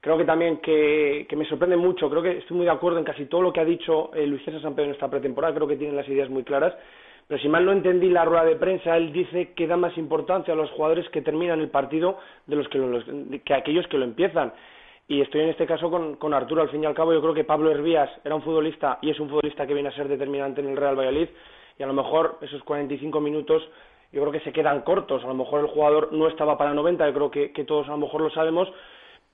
[0.00, 3.26] Creo que también que, me sorprende mucho, creo que estoy muy de acuerdo en casi
[3.26, 5.76] todo lo que ha dicho eh, Luis César San Pedro en esta pretemporada, creo que
[5.76, 6.74] tiene las ideas muy claras
[7.30, 10.52] pero si mal no entendí la rueda de prensa, él dice que da más importancia
[10.52, 14.52] a los jugadores que terminan el partido de los que, que aquellos que lo empiezan.
[15.06, 16.62] Y estoy en este caso con, con, Arturo.
[16.62, 19.20] Al fin y al cabo, yo creo que Pablo Hervías era un futbolista y es
[19.20, 21.28] un futbolista que viene a ser determinante en el Real Valladolid.
[21.78, 23.62] Y a lo mejor esos 45 minutos
[24.10, 25.22] yo creo que se quedan cortos.
[25.22, 27.92] A lo mejor el jugador no estaba para 90, yo creo que, que todos a
[27.92, 28.68] lo mejor lo sabemos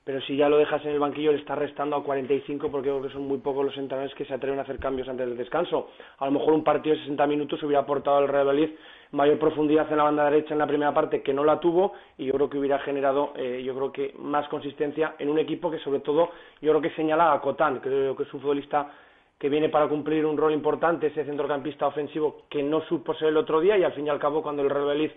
[0.07, 3.03] pero si ya lo dejas en el banquillo le estás restando a 45 porque creo
[3.03, 5.91] que son muy pocos los entrenadores que se atreven a hacer cambios antes del descanso.
[6.19, 8.71] A lo mejor un partido de 60 minutos hubiera aportado al Real Madrid
[9.11, 12.27] mayor profundidad en la banda derecha en la primera parte que no la tuvo y
[12.27, 15.81] yo creo que hubiera generado eh, yo creo que más consistencia en un equipo que
[15.81, 18.89] sobre todo yo creo que señala a Cotán, creo que es un futbolista
[19.37, 23.37] que viene para cumplir un rol importante, ese centrocampista ofensivo que no supo ser el
[23.39, 25.11] otro día y al fin y al cabo cuando el Real Madrid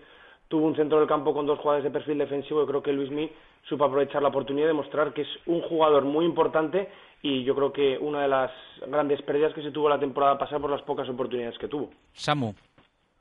[0.48, 3.30] tuvo un centro del campo con dos jugadores de perfil defensivo, yo creo que Luismi
[3.68, 6.90] supo aprovechar la oportunidad de mostrar que es un jugador muy importante
[7.22, 8.52] y yo creo que una de las
[8.88, 11.90] grandes pérdidas que se tuvo la temporada pasada por las pocas oportunidades que tuvo.
[12.14, 12.54] Samu.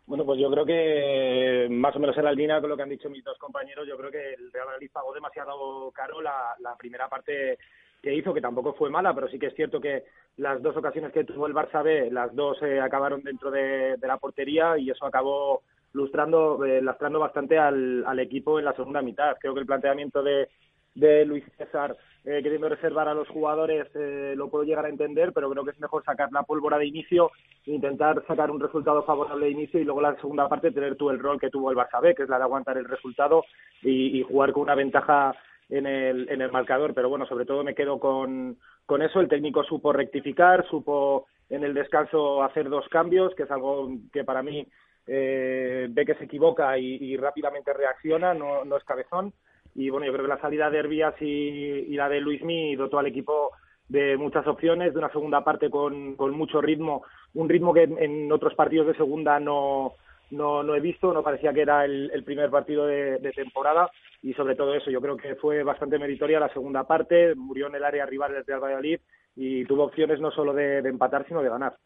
[0.06, 2.88] Bueno, pues yo creo que más o menos en la línea con lo que han
[2.88, 7.08] dicho mis dos compañeros, yo creo que el Real Madrid pagó demasiado caro la, primera
[7.10, 7.58] parte
[8.02, 10.04] que hizo, que tampoco fue mala, pero sí que es cierto que
[10.38, 14.06] las dos ocasiones que tuvo el Barça B, las dos eh, acabaron dentro de, de,
[14.06, 19.02] la portería y eso acabó lustrando, eh, lastrando bastante al, al, equipo en la segunda
[19.02, 19.36] mitad.
[19.40, 20.48] Creo que el planteamiento de,
[20.94, 25.32] de Luis César eh, queriendo reservar a los jugadores eh, lo puedo llegar a entender,
[25.32, 27.30] pero creo que es mejor sacar la pólvora de inicio,
[27.64, 31.20] intentar sacar un resultado favorable de inicio y luego la segunda parte tener tú el
[31.20, 33.44] rol que tuvo el Barça B, que es la de aguantar el resultado
[33.82, 35.34] y, y jugar con una ventaja
[35.70, 36.92] en el, en el marcador.
[36.94, 39.20] Pero bueno, sobre todo me quedo con, con eso.
[39.20, 44.24] El técnico supo rectificar, supo en el descanso hacer dos cambios, que es algo que
[44.24, 44.66] para mí
[45.10, 49.32] eh, ve que se equivoca y, rápidamente reacciona, no, no, es cabezón.
[49.74, 53.06] Y bueno, yo creo que la salida de Herbias y, la de Luismi dotó al
[53.06, 53.52] equipo
[53.88, 58.30] de muchas opciones, de una segunda parte con, con mucho ritmo, un ritmo que en,
[58.30, 59.94] otros partidos de segunda no,
[60.30, 63.90] no, no he visto, no parecía que era el, primer partido de, temporada
[64.22, 67.76] y sobre todo eso, yo creo que fue bastante meritoria la segunda parte, murió en
[67.76, 69.00] el área rival del Real Valladolid
[69.36, 71.78] y tuvo opciones no solo de empatar, sino de ganar.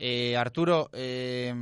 [0.00, 1.52] Eh, Arturo, eh,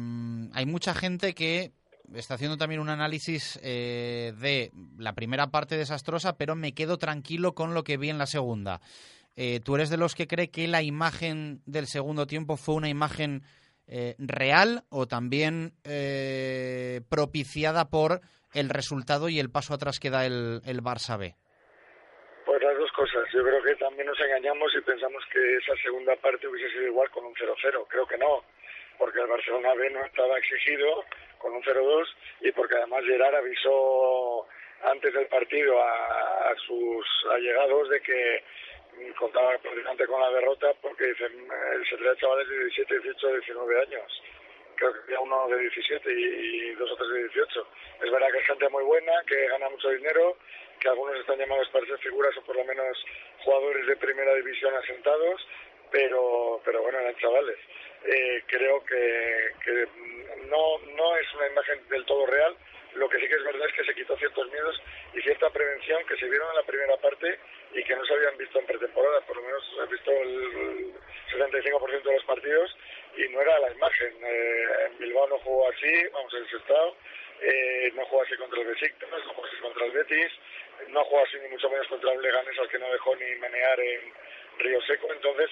[0.53, 1.73] hay mucha gente que
[2.15, 7.55] está haciendo también un análisis eh, de la primera parte desastrosa, pero me quedo tranquilo
[7.55, 8.81] con lo que vi en la segunda.
[9.65, 13.43] ¿Tú eres de los que cree que la imagen del segundo tiempo fue una imagen
[14.17, 15.75] real o también
[17.11, 18.23] propiciada por
[18.55, 21.37] el resultado y el paso atrás que da el, el Barça B?
[22.97, 23.29] Cosas.
[23.31, 27.11] Yo creo que también nos engañamos y pensamos que esa segunda parte hubiese sido igual
[27.11, 27.87] con un 0-0.
[27.89, 28.43] Creo que no,
[28.97, 31.05] porque el Barcelona B no estaba exigido
[31.37, 32.07] con un 0-2
[32.41, 34.47] y porque además Gerard avisó
[34.83, 38.45] antes del partido a, sus allegados de que
[39.19, 43.83] contaba prácticamente con la derrota porque dicen, eh, se trae chavales de 17, 18, 19
[43.83, 44.23] años
[44.77, 47.67] creo que había uno de 17 y, dos o tres de 18.
[48.05, 50.37] Es verdad que es gente muy buena, que gana mucho dinero,
[50.79, 53.05] que algunos están llamados para ser figuras o por lo menos
[53.45, 55.47] jugadores de primera división asentados,
[55.91, 57.59] pero, pero bueno, eran chavales.
[58.05, 59.89] Eh, creo que, que
[60.47, 62.57] no, no es una imagen del todo real,
[62.97, 64.83] lo que sí que es verdad es que se quitó ciertos miedos
[65.15, 67.39] y cierta prevención que se vieron en la primera parte
[67.73, 69.21] y que no se habían visto en pretemporada.
[69.23, 70.95] Por lo menos he visto el
[71.33, 72.77] 75% de los partidos
[73.17, 74.15] y no era la imagen.
[74.23, 76.97] Eh, en Bilbao no jugó así, vamos, en ese estado.
[77.41, 80.33] Eh, no jugó así contra el Besiktas, no jugó así contra el Betis,
[80.89, 83.79] no jugó así ni mucho menos contra el Leganés al que no dejó ni menear
[83.79, 84.13] en
[84.59, 85.13] Río Seco.
[85.13, 85.51] Entonces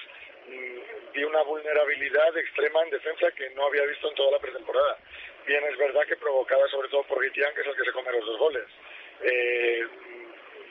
[1.13, 4.97] vi una vulnerabilidad extrema en defensa que no había visto en toda la pretemporada
[5.45, 8.11] bien es verdad que provocada sobre todo por Guitián, que es el que se come
[8.11, 8.65] los dos goles.
[9.21, 9.85] Eh,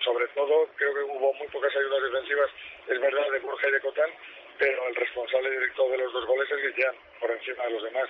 [0.04, 2.50] sobre todo, creo que hubo muy pocas ayudas defensivas,
[2.88, 4.10] es verdad, de Borja y de Cotán,
[4.58, 8.08] pero el responsable directo de los dos goles es Guitián, por encima de los demás.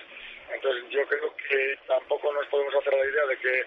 [0.53, 3.65] Entonces, yo creo que tampoco nos podemos hacer la idea de que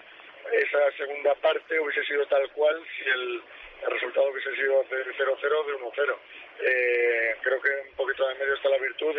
[0.53, 3.41] esa segunda parte hubiese sido tal cual si el,
[3.87, 6.17] resultado hubiese sido de 0-0 de 1-0.
[6.61, 9.15] Eh, creo que un poquito en medio está la virtud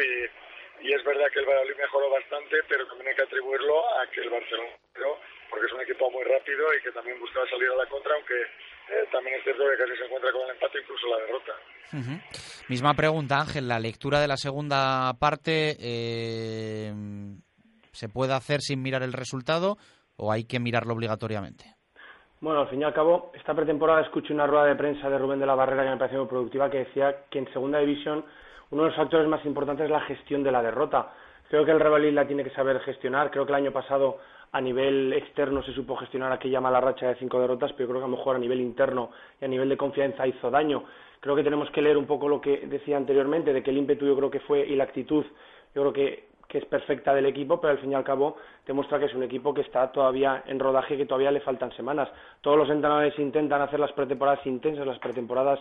[0.82, 4.20] y es verdad que el Valladolid mejoró bastante, pero también hay que atribuirlo a que
[4.20, 4.72] el Barcelona,
[5.50, 8.40] porque es un equipo muy rápido y que también buscaba salir a la contra, aunque
[8.40, 11.52] eh, también es cierto que casi se encuentra con el empate, incluso la derrota.
[12.68, 16.92] Misma pregunta, Ángel, la lectura de la segunda parte, eh,
[17.92, 19.76] ¿se puede hacer sin mirar el resultado
[20.16, 21.79] o hay que mirarlo obligatoriamente?
[22.40, 25.40] Bueno, al fin y al cabo, esta pretemporada escuché una rueda de prensa de Rubén
[25.40, 28.24] de la Barrera que me pareció muy productiva, que decía que en segunda división
[28.70, 31.12] uno de los factores más importantes es la gestión de la derrota.
[31.50, 33.30] Creo que el Real la tiene que saber gestionar.
[33.30, 34.20] Creo que el año pasado
[34.52, 38.06] a nivel externo se supo gestionar aquella mala racha de cinco derrotas, pero creo que
[38.06, 40.84] a lo mejor a nivel interno y a nivel de confianza hizo daño.
[41.20, 44.06] Creo que tenemos que leer un poco lo que decía anteriormente, de que el ímpetu
[44.06, 45.26] yo creo que fue y la actitud
[45.74, 48.36] yo creo que, que es perfecta del equipo, pero al fin y al cabo
[48.66, 52.08] demuestra que es un equipo que está todavía en rodaje que todavía le faltan semanas.
[52.40, 55.60] Todos los entrenadores intentan hacer las pretemporadas intensas, las pretemporadas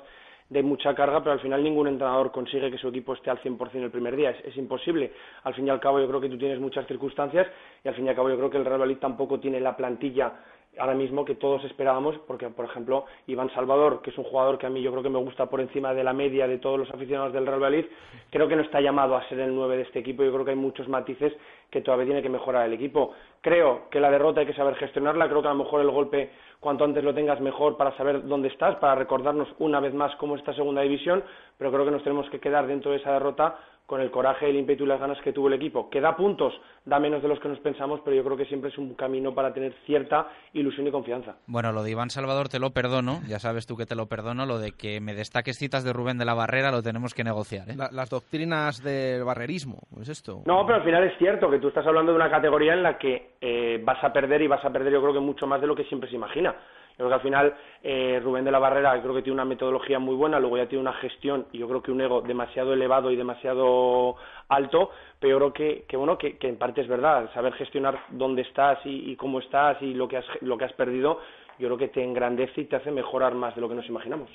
[0.50, 3.84] de mucha carga, pero al final ningún entrenador consigue que su equipo esté al 100%
[3.84, 4.32] el primer día.
[4.32, 5.14] Es, imposible.
[5.44, 7.48] Al fin y al cabo yo creo que tú tienes muchas circunstancias
[7.84, 9.78] y al fin y al cabo yo creo que el Real Madrid tampoco tiene la
[9.78, 10.34] plantilla
[10.80, 14.66] ahora mismo que todos esperábamos, porque por ejemplo Iván Salvador, que es un jugador que
[14.66, 16.90] a mí yo creo que me gusta por encima de la media de todos los
[16.92, 17.86] aficionados del Real Valladolid,
[18.30, 20.52] creo que no está llamado a ser el 9 de este equipo, yo creo que
[20.52, 21.34] hay muchos matices
[21.70, 23.14] que todavía tiene que mejorar el equipo.
[23.42, 26.32] Creo que la derrota hay que saber gestionarla, creo que a lo mejor el golpe
[26.60, 30.36] cuanto antes lo tengas mejor para saber dónde estás, para recordarnos una vez más cómo
[30.36, 31.24] está segunda división,
[31.58, 33.58] pero creo que nos tenemos que quedar dentro de esa derrota
[33.90, 36.54] con el coraje, el ímpetu y las ganas que tuvo el equipo, que da puntos,
[36.86, 39.34] da menos de los que nos pensamos, pero yo creo que siempre es un camino
[39.34, 41.38] para tener cierta ilusión y confianza.
[41.48, 44.46] Bueno, lo de Iván Salvador te lo perdono, ya sabes tú que te lo perdono,
[44.46, 47.68] lo de que me destaques citas de Rubén de la Barrera lo tenemos que negociar.
[47.72, 47.76] ¿eh?
[47.76, 50.44] las doctrinas del barrerismo, ¿es esto?
[50.46, 53.00] No, pero al final es cierto que tú estás hablando de una categoría en la
[53.00, 55.66] que eh, vas a perder y vas a perder yo creo que mucho más de
[55.66, 56.56] lo que siempre se imagina.
[57.00, 60.16] Creo que al final eh, Rubén de la Barrera creo que tiene una metodología muy
[60.16, 63.16] buena, luego ya tiene una gestión y yo creo que un ego demasiado elevado y
[63.16, 64.18] demasiado
[64.50, 68.80] alto, pero yo creo que, bueno, que, en parte es verdad, saber gestionar dónde estás
[68.84, 71.22] y, cómo estás y lo que, has, lo que has perdido,
[71.58, 74.30] yo creo que te engrandece y te hace mejorar más de lo que nos imaginamos.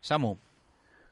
[0.00, 0.38] Samu.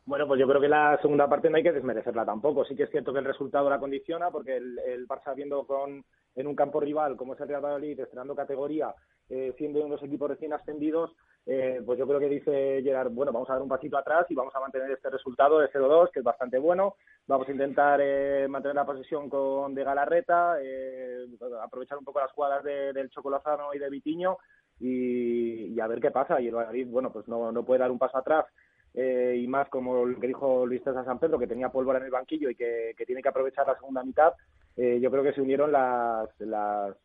[0.07, 2.65] Bueno, pues yo creo que la segunda parte no hay que desmerecerla tampoco.
[2.65, 6.03] Sí que es cierto que el resultado la condiciona, porque el, el Barça viendo con,
[6.35, 8.95] en un campo rival como es el Real Valladolid, estrenando categoría,
[9.29, 11.15] eh, siendo unos equipos recién ascendidos,
[11.45, 14.35] eh, pues yo creo que dice Gerard, bueno, vamos a dar un pasito atrás y
[14.35, 16.95] vamos a mantener este resultado de 0-2, que es bastante bueno.
[17.27, 21.27] Vamos a intentar eh, mantener la posesión con de Galarreta, eh,
[21.63, 24.39] aprovechar un poco las jugadas del Chocolazano y de Vitiño
[24.79, 26.41] y, a ver qué pasa.
[26.41, 28.47] Y el Valladolid, bueno, pues no, no puede dar un paso atrás.
[28.95, 32.11] y más como lo que dijo Luis César San Pedro, que tenía pólvora en el
[32.11, 34.33] banquillo y que, tiene que aprovechar la segunda mitad,
[34.77, 36.97] yo creo que se unieron las, las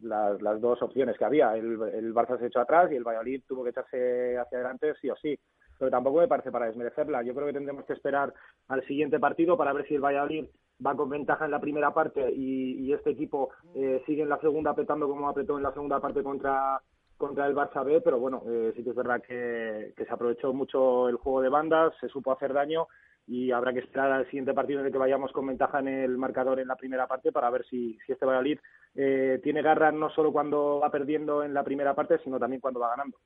[0.00, 1.56] las, las, dos opciones que había.
[1.56, 5.10] El, el Barça se echó atrás y el Valladolid tuvo que echarse hacia adelante sí
[5.10, 5.38] o sí.
[5.78, 7.22] Pero tampoco me parece para desmerecerla.
[7.22, 8.32] Yo creo que tendremos que esperar
[8.68, 10.46] al siguiente partido para ver si el Valladolid
[10.84, 14.70] va con ventaja en la primera parte y, este equipo eh, sigue en la segunda
[14.70, 16.80] apretando como apretó en la segunda parte contra
[17.16, 20.52] contra el Barça B, pero bueno, eh, sí que es verdad que, que se aprovechó
[20.52, 22.88] mucho el juego de bandas, se supo hacer daño
[23.26, 26.18] y habrá que esperar al siguiente partido en el que vayamos con ventaja en el
[26.18, 28.58] marcador en la primera parte para ver si, si este Valladolid
[28.94, 32.80] eh, tiene garras no solo cuando va perdiendo en la primera parte, sino también cuando
[32.80, 33.18] va ganando.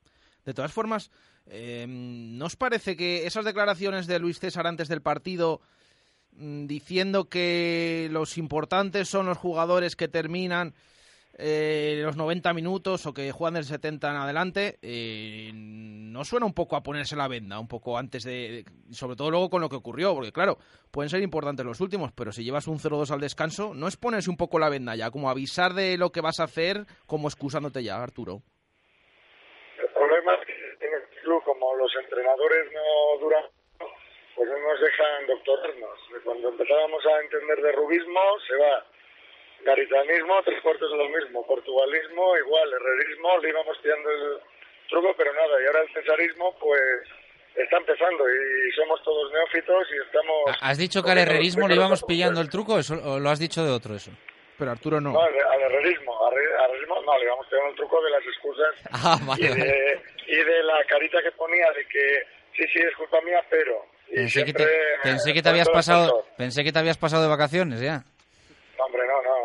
[0.45, 1.11] De todas formas,
[1.47, 5.61] eh, ¿no os parece que esas declaraciones de Luis César antes del partido
[6.33, 10.75] mm, diciendo que los importantes son los jugadores que terminan
[11.37, 16.55] eh, los 90 minutos o que juegan del 70 en adelante, eh, no suena un
[16.55, 19.77] poco a ponerse la venda, un poco antes de, sobre todo luego con lo que
[19.77, 20.57] ocurrió, porque claro,
[20.91, 24.31] pueden ser importantes los últimos, pero si llevas un 0-2 al descanso, no es ponerse
[24.31, 27.85] un poco la venda ya, como avisar de lo que vas a hacer, como excusándote
[27.85, 28.43] ya, Arturo.
[29.79, 33.45] El problema es que en el club, como los entrenadores no duran,
[34.35, 35.99] pues no nos dejan doctorarnos.
[36.25, 38.85] Cuando empezábamos a entender de rubismo, se va
[39.65, 41.47] Garitanismo, tres cuartos de lo mismo.
[41.47, 42.73] Portugalismo, igual.
[42.73, 44.39] Herrerismo, le íbamos tirando el
[44.89, 45.63] truco, pero nada.
[45.63, 46.81] Y ahora el cesarismo, pues
[47.63, 50.57] está empezando y somos todos neófitos y estamos...
[50.61, 53.65] ¿Has dicho que al herrerismo le íbamos pillando el truco eso, o lo has dicho
[53.65, 54.13] de otro eso?
[54.57, 55.13] Pero Arturo no.
[55.13, 56.27] No, al, herrerismo.
[56.27, 60.37] Al herrerismo no, le íbamos pillando el truco de las excusas ah, y, de, y
[60.37, 62.23] de la carita que ponía de que
[62.57, 63.85] sí, sí, es culpa mía, pero...
[64.13, 64.67] Pensé que, te,
[65.03, 68.03] pensé que te habías pasado pensé que te habías pasado de vacaciones ya.
[68.79, 69.38] Hombre, no, no, no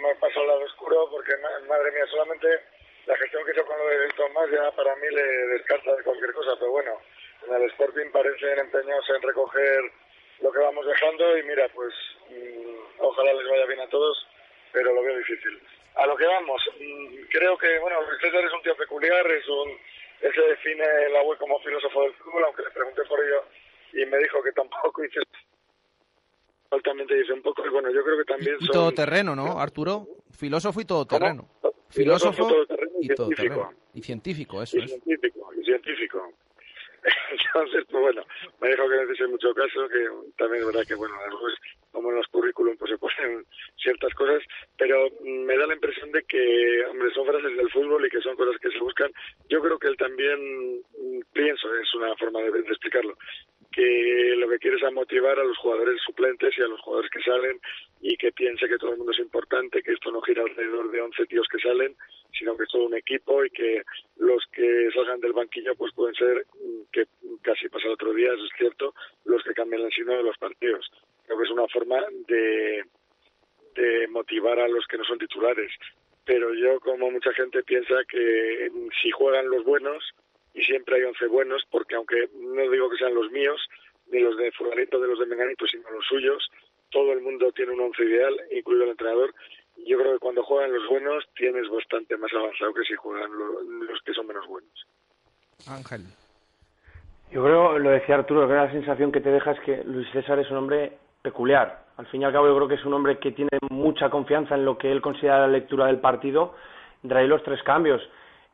[0.00, 1.32] me paso al lado oscuro porque,
[1.68, 2.48] madre mía, solamente
[3.06, 6.32] la gestión que hizo con lo de Tomás ya para mí le descarta de cualquier
[6.32, 6.98] cosa, pero bueno,
[7.48, 9.80] en el Sporting parecen empeñados en recoger
[10.40, 11.94] lo que vamos dejando y mira, pues
[12.28, 14.26] mm, ojalá les vaya bien a todos,
[14.72, 15.60] pero lo veo difícil.
[15.96, 19.78] A lo que vamos, mm, creo que, bueno, César es un tío peculiar, es un,
[20.20, 23.44] él se define la web como filósofo del fútbol, aunque le pregunté por ello
[23.92, 25.20] y me dijo que tampoco hice
[26.70, 30.84] altamente poco y bueno yo creo que también y todo terreno no Arturo filósofo y
[30.84, 31.48] todoterreno
[31.88, 32.48] filósofo,
[33.00, 33.74] y, científico.
[33.94, 36.32] y científico eso y científico y científico.
[37.32, 38.22] Entonces pues bueno
[38.60, 40.06] me dijo que no hice mucho caso que
[40.36, 41.54] también es verdad que bueno después
[41.90, 43.44] como en los currículum pues se ponen
[43.76, 44.42] ciertas cosas
[44.76, 48.36] pero me da la impresión de que hombre son frases del fútbol y que son
[48.36, 49.10] cosas que se buscan.
[49.48, 50.82] Yo creo que él también
[51.32, 53.16] pienso es una forma de explicarlo
[53.72, 57.22] que lo que quiere es motivar a los jugadores suplentes y a los jugadores que
[57.22, 57.60] salen
[58.00, 61.00] y que piense que todo el mundo es importante, que esto no gira alrededor de
[61.00, 61.96] 11 tíos que salen,
[62.36, 63.82] sino que es todo un equipo y que
[64.16, 67.04] los que salgan del banquillo pues pueden ser, mm, que
[67.42, 68.94] casi pasa otro día, eso es cierto,
[69.24, 70.90] los que cambian el signo de los partidos.
[71.24, 72.84] Creo que es una forma de,
[73.74, 75.70] de motivar a los que no son titulares.
[76.24, 80.04] Pero yo, como mucha gente, piensa que si juegan los buenos,
[80.60, 83.60] y siempre hay once buenos, porque aunque no digo que sean los míos,
[84.12, 86.50] ni los de fulanito de los de Menganito, sino los suyos,
[86.90, 89.34] todo el mundo tiene un once ideal, incluido el entrenador,
[89.86, 93.30] yo creo que cuando juegan los buenos tienes bastante más avanzado que si juegan
[93.86, 94.86] los que son menos buenos.
[95.66, 96.02] Ángel.
[97.30, 100.38] Yo creo, lo decía Arturo, que la sensación que te deja es que Luis César
[100.40, 100.92] es un hombre
[101.22, 101.86] peculiar.
[101.96, 104.56] Al fin y al cabo yo creo que es un hombre que tiene mucha confianza
[104.56, 106.54] en lo que él considera la lectura del partido,
[107.02, 108.02] de los tres cambios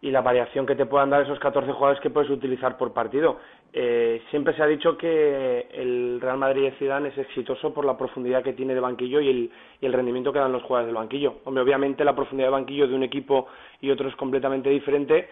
[0.06, 3.40] y la variación que te puedan dar esos 14 jugadores que puedes utilizar por partido.
[3.72, 7.98] Eh, siempre se ha dicho que el Real Madrid de Zidane es exitoso por la
[7.98, 9.50] profundidad que tiene de banquillo y el,
[9.80, 11.38] y el rendimiento que dan los jugadores del banquillo.
[11.44, 13.48] Hombre, obviamente la profundidad de banquillo de un equipo
[13.80, 15.28] y otro es completamente diferente,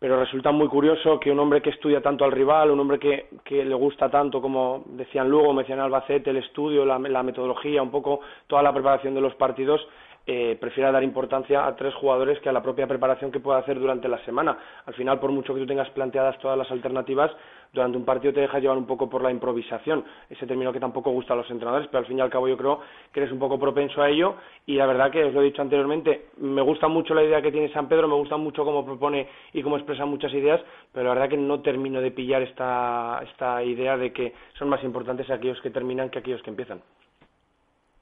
[0.00, 3.28] pero resulta muy curioso que un hombre que estudia tanto al rival, un hombre que,
[3.44, 8.22] que le gusta tanto, como decían luego, mencioné Albacete, el estudio, la metodología, un poco
[8.48, 9.86] toda la preparación de los partidos,
[10.26, 13.78] eh, prefiera dar importancia a tres jugadores que a la propia preparación que pueda hacer
[13.78, 14.56] durante la semana.
[14.86, 17.30] Al final, por mucho que tú tengas planteadas todas las alternativas,
[17.74, 20.04] durante un partido te dejas llevar un poco por la improvisación.
[20.30, 22.56] Ese término que tampoco gusta a los entrenadores, pero al fin y al cabo yo
[22.56, 22.80] creo
[23.12, 25.60] que eres un poco propenso a ello y la verdad que os lo he dicho
[25.60, 29.28] anteriormente, me gusta mucho la idea que tiene San Pedro, me gusta mucho cómo propone
[29.52, 30.60] y cómo expresa muchas ideas,
[30.92, 34.82] pero la verdad que no termino de pillar esta, esta idea de que son más
[34.84, 36.80] importantes aquellos que terminan que aquellos que empiezan.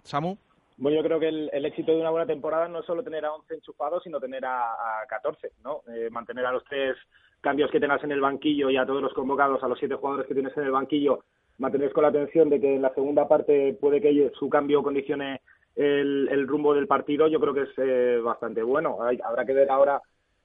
[0.02, 0.36] Samu.
[0.82, 3.32] Bueno, yo creo que el, éxito de una buena temporada no es solo tener a
[3.34, 5.82] 11 enchufados, sino tener a, a 14, ¿no?
[5.86, 6.96] Eh, mantener a los tres
[7.40, 10.26] cambios que tengas en el banquillo y a todos los convocados, a los siete jugadores
[10.26, 11.22] que tienes en el banquillo,
[11.58, 15.42] mantener con la atención de que en la segunda parte puede que su cambio condicione
[15.76, 18.98] el, rumbo del partido, yo creo que es eh, bastante bueno.
[19.22, 20.02] habrá que ver ahora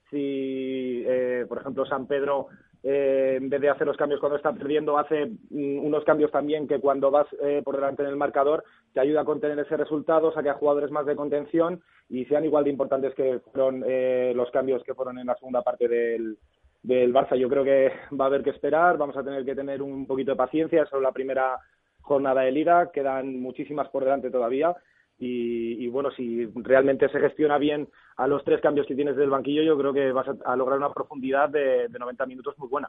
[0.08, 2.46] si, eh, por ejemplo, San Pedro
[2.82, 6.68] eh, en vez de hacer los cambios cuando está perdiendo, hace mm, unos cambios también
[6.68, 10.32] que cuando vas eh, por delante en el marcador te ayuda a contener ese resultado,
[10.32, 14.50] saque a jugadores más de contención y sean igual de importantes que fueron eh, los
[14.50, 16.38] cambios que fueron en la segunda parte del,
[16.82, 17.36] del Barça.
[17.36, 20.30] Yo creo que va a haber que esperar, vamos a tener que tener un poquito
[20.30, 21.58] de paciencia, solo la primera
[22.00, 24.74] jornada de liga, quedan muchísimas por delante todavía
[25.20, 29.62] y, bueno, si realmente se gestiona bien a los tres cambios que tienes del banquillo,
[29.62, 32.88] yo creo que vas a, lograr una profundidad de, de, 90 minutos muy buena.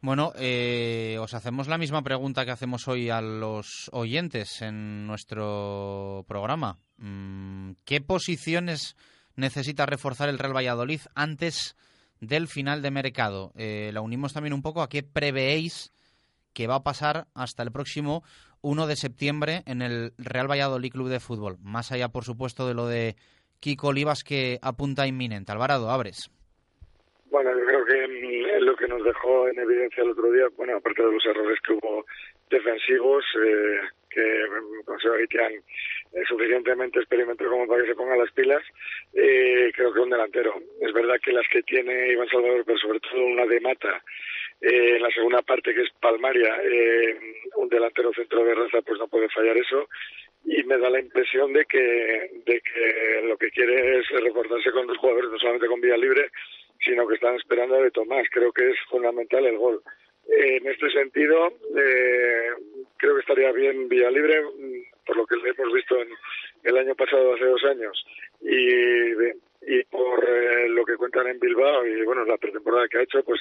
[0.00, 6.24] Bueno, eh, os hacemos la misma pregunta que hacemos hoy a los oyentes en nuestro
[6.26, 6.78] programa.
[6.96, 8.96] Mm, ¿Qué posiciones
[9.36, 11.76] necesita reforzar el Real Valladolid antes
[12.20, 13.52] del final de mercado?
[13.56, 15.92] Eh, la unimos también un poco a qué prevéis
[16.54, 18.24] que va a pasar hasta el próximo
[18.62, 21.56] 1 de septiembre en el Real Valladolid Club de Fútbol.
[21.62, 23.14] Más allá, por supuesto, de lo de
[23.60, 25.52] Kiko Olivas que apunta inminente.
[25.52, 26.30] Alvarado, abres.
[27.30, 30.76] Bueno, yo creo que mm, lo que nos dejó en evidencia el otro día, bueno,
[30.76, 32.04] aparte de los errores que hubo
[32.50, 33.80] defensivos, eh,
[34.10, 34.44] que
[34.86, 38.62] José mm, es suficientemente experimentado como para que se pongan las pilas,
[39.12, 40.54] eh, creo que un delantero.
[40.80, 44.02] Es verdad que las que tiene Iván Salvador, pero sobre todo una de Mata,
[44.60, 47.16] eh, en la segunda parte que es Palmaria, eh,
[47.56, 49.88] un delantero centro de raza, pues no puede fallar eso.
[50.44, 54.86] Y me da la impresión de que, de que lo que quiere es recordarse con
[54.86, 56.30] los jugadores, no solamente con vía libre,
[56.84, 58.26] sino que están esperando de Tomás.
[58.30, 59.82] Creo que es fundamental el gol.
[60.28, 62.50] en este sentido, eh,
[62.96, 64.42] creo que estaría bien vía libre,
[65.06, 66.08] por lo que hemos visto en
[66.64, 68.04] el año pasado, hace dos años,
[68.42, 69.12] y,
[69.66, 70.28] y por
[70.68, 73.40] lo que cuentan en Bilbao y bueno, la pretemporada que ha hecho, pues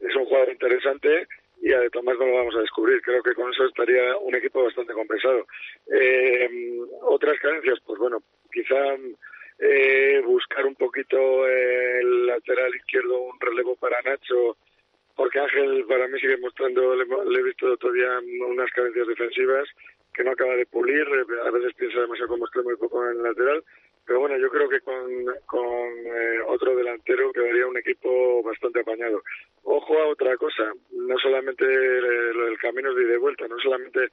[0.00, 1.26] es un jugador interesante
[1.60, 3.00] y a De Tomás no lo vamos a descubrir.
[3.02, 5.46] Creo que con eso estaría un equipo bastante compensado.
[5.92, 6.48] Eh,
[7.02, 8.22] otras carencias, pues bueno,
[8.52, 8.76] quizá
[9.58, 14.56] eh, buscar un poquito el lateral izquierdo, un relevo para Nacho,
[15.16, 19.68] porque Ángel para mí sigue mostrando, le, he visto todavía unas carencias defensivas
[20.14, 21.04] que no acaba de pulir,
[21.44, 23.64] a veces piensa demasiado como extremo y poco en el lateral,
[24.08, 29.22] pero bueno, yo creo que con, eh, otro delantero quedaría un equipo bastante apañado.
[29.64, 34.08] Ojo a otra cosa, no solamente lo del camino de ida y vuelta, no solamente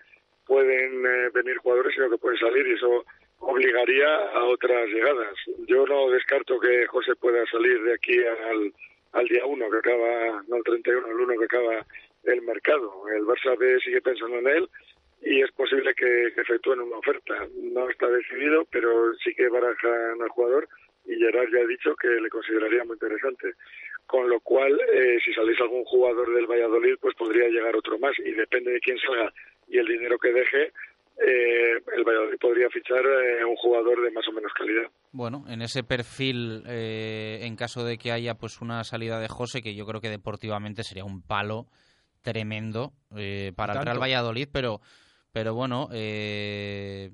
[0.46, 3.06] pueden eh, venir jugadores, sino que pueden salir y eso
[3.40, 5.34] obligaría a otras llegadas.
[5.66, 8.74] Yo no descarto que José pueda salir de aquí al,
[9.14, 11.86] al día 1 que acaba, no el 31, el 1 que acaba
[12.26, 13.08] el mercado.
[13.16, 14.70] El Barça B sigue pensando en él
[15.22, 17.48] y es posible que, efectúen una oferta.
[17.62, 20.68] No está decidido, pero sí que barajan al jugador
[21.06, 23.54] y Gerard ya ha dicho que le consideraría muy interesante.
[24.06, 28.14] Con lo cual, eh, si salís algún jugador del Valladolid, pues podría llegar otro más
[28.20, 29.34] y depende de quién salga
[29.68, 30.72] y el dinero que deje,
[31.18, 34.92] eh, el Valladolid podría fichar eh, un jugador de más o menos calidad.
[35.12, 39.74] Bueno, en ese perfil, en caso de que haya pues una salida de José, que
[39.74, 41.66] yo creo que deportivamente sería un palo
[42.22, 42.92] tremendo
[43.56, 44.82] para el Real Valladolid, pero
[45.36, 47.12] pero bueno, eh,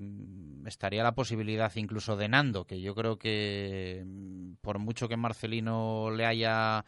[0.67, 6.11] estaría la posibilidad incluso de Nando, que yo creo que mm, por mucho que Marcelino
[6.11, 6.85] le haya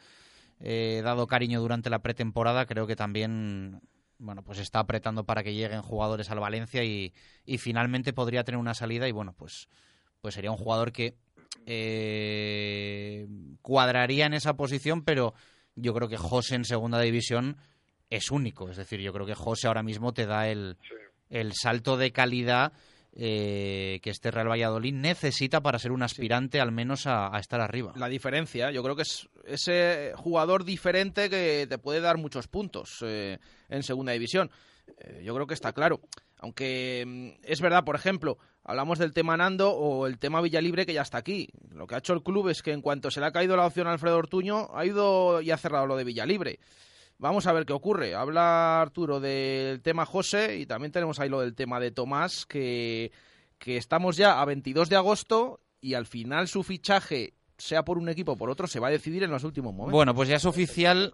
[0.60, 3.82] eh, dado cariño durante la pretemporada, creo que también
[4.20, 7.16] bueno, pues está apretando para que lleguen jugadores al Valencia y,
[7.48, 9.68] y finalmente podría tener una salida y bueno, pues
[10.22, 11.16] pues sería un jugador que
[11.66, 13.28] eh,
[13.64, 15.34] cuadraría en esa posición, pero
[15.76, 17.58] yo creo que José en segunda división
[18.12, 18.70] es único.
[18.70, 20.78] Es decir, yo creo que José ahora mismo te da el,
[21.34, 22.74] el salto de calidad
[23.16, 27.94] eh, que este Real Valladolid necesita para ser un aspirante al menos a, estar arriba.
[27.96, 33.04] La diferencia, yo creo que es ese jugador diferente que te puede dar muchos puntos
[33.06, 34.50] eh, en segunda división.
[35.00, 36.02] Eh, yo creo que está claro.
[36.38, 40.94] Aunque mm, es verdad, por ejemplo, hablamos del tema Nando o el tema Villalibre que
[40.94, 41.50] ya está aquí.
[41.72, 43.66] Lo que ha hecho el club es que en cuanto se le ha caído la
[43.66, 46.60] opción a Alfredo Ortuño, ha ido y ha cerrado lo de Villalibre.
[47.24, 48.16] Vamos a ver qué ocurre.
[48.16, 53.14] Habla Arturo del tema José y también tenemos ahí lo del tema de Tomás, que,
[53.58, 58.10] que estamos ya a 22 de agosto y al final su fichaje, sea por un
[58.10, 59.94] equipo o por otro, se va a decidir en los últimos momentos.
[59.94, 61.14] Bueno, pues ya es oficial.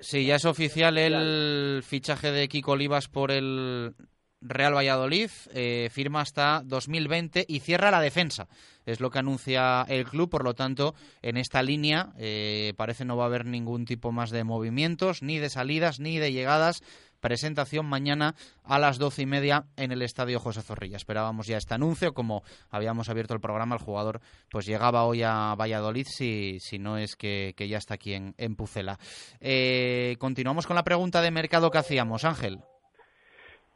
[0.00, 3.94] Sí, ya es oficial el fichaje de Kiko Olivas por el
[4.42, 8.48] Real Valladolid eh, firma hasta 2020 y cierra la defensa.
[8.86, 13.16] Es lo que anuncia el club, por lo tanto, en esta línea eh, parece no
[13.16, 16.82] va a haber ningún tipo más de movimientos, ni de salidas, ni de llegadas.
[17.20, 18.34] Presentación mañana
[18.64, 20.96] a las doce y media en el Estadio José Zorrilla.
[20.96, 25.54] Esperábamos ya este anuncio, como habíamos abierto el programa, el jugador pues llegaba hoy a
[25.54, 28.98] Valladolid, si, si no es que, ya está aquí en, Pucela.
[29.38, 32.60] Eh, continuamos con la pregunta de mercado que hacíamos, Ángel.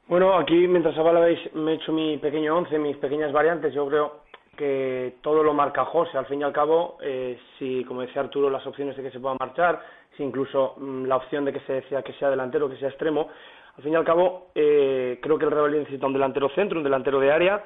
[0.07, 3.73] Bueno, aquí mientras hablabais me he hecho mi pequeño once, mis pequeñas variantes.
[3.73, 4.25] Yo creo
[4.55, 6.19] que todo lo marca José.
[6.19, 9.19] Al fin y al cabo, eh, si, como decía Arturo, las opciones de que se
[9.19, 9.83] pueda marchar,
[10.17, 13.29] si incluso mm, la opción de que se decía que sea delantero, que sea extremo,
[13.77, 16.85] al fin y al cabo, eh, creo que el Real necesita un delantero centro, un
[16.85, 17.65] delantero de área,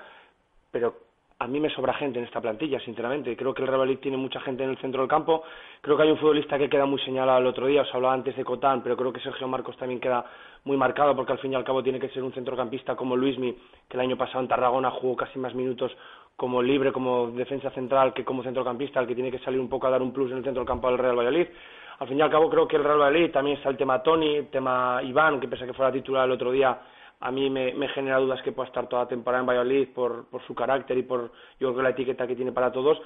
[0.71, 1.08] pero
[1.41, 3.37] a mí me sobra gente en esta plantilla, sinceramente.
[3.37, 5.45] Creo que el Real tiene mucha gente en el centro del campo.
[5.81, 8.37] Creo que hay un futbolista que queda muy señalado el otro día, os hablaba antes
[8.37, 10.25] de Cotán, pero creo que Sergio Marcos también queda
[10.65, 13.57] muy marcado porque al fin y al cabo tiene que ser un centrocampista como Luismi,
[13.89, 15.97] que el año pasado en Tarragona jugó casi más minutos
[16.35, 19.87] como libre, como defensa central que como centrocampista, el que tiene que salir un poco
[19.87, 21.47] a dar un plus en el centro del campo del Real Valladolid.
[22.01, 24.37] Al fin y al cabo creo que el Real Valladolid también está el tema Tony,
[24.37, 26.79] el tema Iván, que pese a que fuera titular el otro día,
[27.21, 30.43] a mí me, genera dudas que pueda estar toda la temporada en Valladolid por, por
[30.47, 32.99] su carácter y por yo creo la etiqueta que tiene para todos.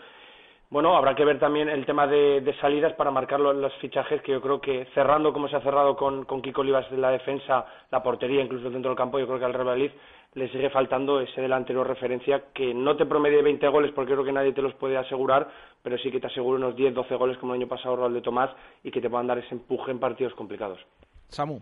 [0.72, 4.40] Bueno, habrá que ver también el tema de, salidas para marcar los, fichajes, que yo
[4.40, 8.42] creo que cerrando como se ha cerrado con, Kiko Olivas en la defensa, la portería,
[8.42, 9.90] incluso dentro del campo, yo creo que al Real Valladolid
[10.32, 14.32] le sigue faltando ese delantero referencia que no te promedie 20 goles porque creo que
[14.32, 15.46] nadie te los puede asegurar,
[15.82, 18.22] pero sí que te asegura unos 10, 12 goles como el año pasado Raúl de
[18.22, 18.48] Tomás
[18.82, 20.80] y que te puedan dar ese empuje en partidos complicados.
[21.28, 21.60] Samu.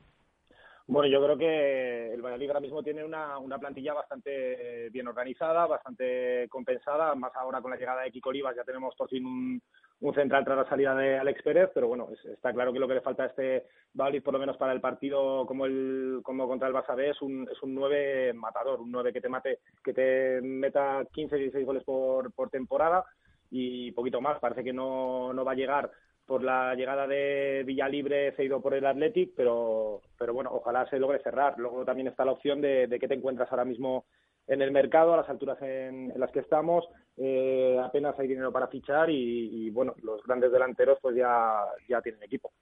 [0.91, 5.65] Bueno, yo creo que el Valladolid ahora mismo tiene una, una, plantilla bastante bien organizada,
[5.69, 10.15] bastante compensada, más ahora con la llegada de Kiko Olivas ya tenemos por fin un,
[10.15, 13.03] central tras la salida de Alex Pérez, pero bueno, está claro que lo que le
[13.03, 16.75] falta a este Valladolid, por lo menos para el partido como el como contra el
[16.75, 20.41] Barça B, es un, es un 9 matador, un 9 que te mate, que te
[20.43, 23.05] meta 15, 16 goles por, por temporada
[23.49, 25.89] y poquito más, parece que no, no va a llegar
[26.31, 31.21] por la llegada de Villalibre cedido por el Athletic, pero, pero bueno, ojalá se logre
[31.25, 31.59] cerrar.
[31.59, 34.05] Luego también está la opción de, de que te encuentras ahora mismo
[34.47, 36.85] en el mercado, a las alturas en, las que estamos,
[37.17, 42.23] eh, apenas hay dinero para fichar y, bueno, los grandes delanteros pues ya, ya tienen
[42.23, 42.53] equipo.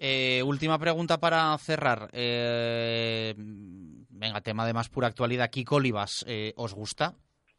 [0.00, 2.08] Eh, última pregunta para cerrar.
[2.14, 5.50] Eh, venga, tema de más pura actualidad.
[5.50, 6.24] Kiko Olivas,
[6.56, 7.12] ¿os gusta?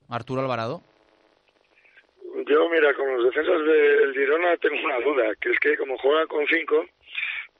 [0.09, 0.81] Arturo Alvarado.
[2.57, 6.25] Yo, mira, con los defensas del Girona tengo una duda, que es que como juega
[6.25, 6.87] con cinco,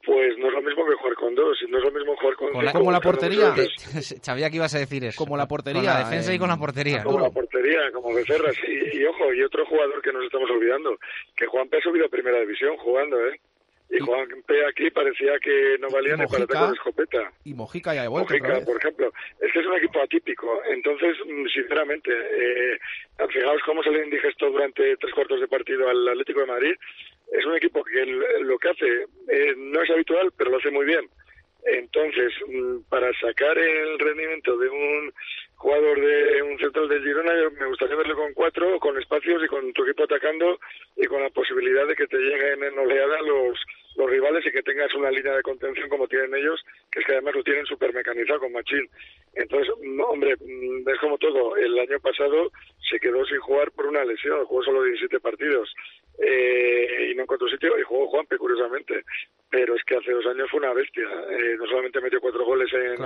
[0.04, 2.48] pues no es lo mismo que jugar con dos, no es lo mismo jugar con,
[2.48, 2.80] cinco.
[2.80, 3.54] Como la portería.
[4.24, 5.24] Sabía que ibas a decir eso.
[5.24, 5.82] Como la portería.
[5.82, 7.04] Con la defensa y con la portería.
[7.04, 8.74] Como la portería, como Becerra, sí.
[8.94, 10.98] Y, ojo, y otro jugador que nos estamos olvidando,
[11.36, 11.78] que Juan P.
[11.78, 13.40] ha subido a primera división jugando, ¿eh?
[13.90, 14.66] Y Juan P.
[14.66, 17.32] aquí parecía que no valía ni para tener escopeta.
[17.46, 19.14] Y Mojica de vuelta Mojica, por ejemplo.
[19.40, 20.62] Es que es un equipo atípico.
[20.70, 22.80] Entonces, mm, sinceramente, eh,
[23.30, 26.76] fijaos cómo se le indigesto durante tres cuartos de partido al Atlético de Madrid.
[27.32, 30.86] Es un equipo que lo que hace eh, no es habitual, pero lo hace muy
[30.86, 31.10] bien.
[31.66, 35.14] Entonces, mm, para sacar el rendimiento de un
[35.58, 39.74] jugador de un central de Girona, me gustaría verlo con cuatro, con espacios y con
[39.74, 40.60] tu equipo atacando
[40.96, 43.60] y con la posibilidad de que te lleguen en oleada los,
[43.96, 47.14] los rivales y que tengas una línea de contención como tienen ellos, que es que
[47.14, 48.88] además lo tienen súper mecanizado con Machín.
[49.34, 51.58] Entonces, no, hombre, mm, es como todo.
[51.58, 52.52] El año pasado
[52.90, 55.74] se quedó sin jugar por una lesión, jugó solo 17 partidos
[56.20, 59.04] eh, y no encontró sitio y jugó Juanpe, curiosamente.
[59.50, 61.04] Pero es que hace dos años fue una bestia.
[61.04, 62.98] Eh, no solamente metió cuatro goles en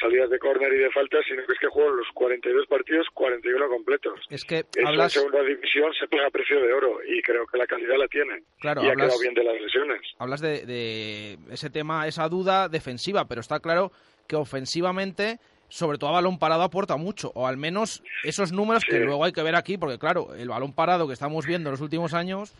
[0.00, 3.68] salidas de córner y de falta, sino que es que jugó los 42 partidos, 41
[3.68, 4.20] completos.
[4.30, 7.66] Es que la segunda división se paga a precio de oro y creo que la
[7.66, 8.42] calidad la tiene.
[8.60, 10.00] Claro, y ha quedado bien de las lesiones.
[10.18, 13.92] Hablas de, de ese tema, esa duda defensiva, pero está claro
[14.26, 15.38] que ofensivamente
[15.72, 19.32] sobre todo a balón parado aporta mucho, o al menos esos números que luego hay
[19.32, 22.54] que ver aquí, porque claro, el balón parado que estamos viendo en los últimos años...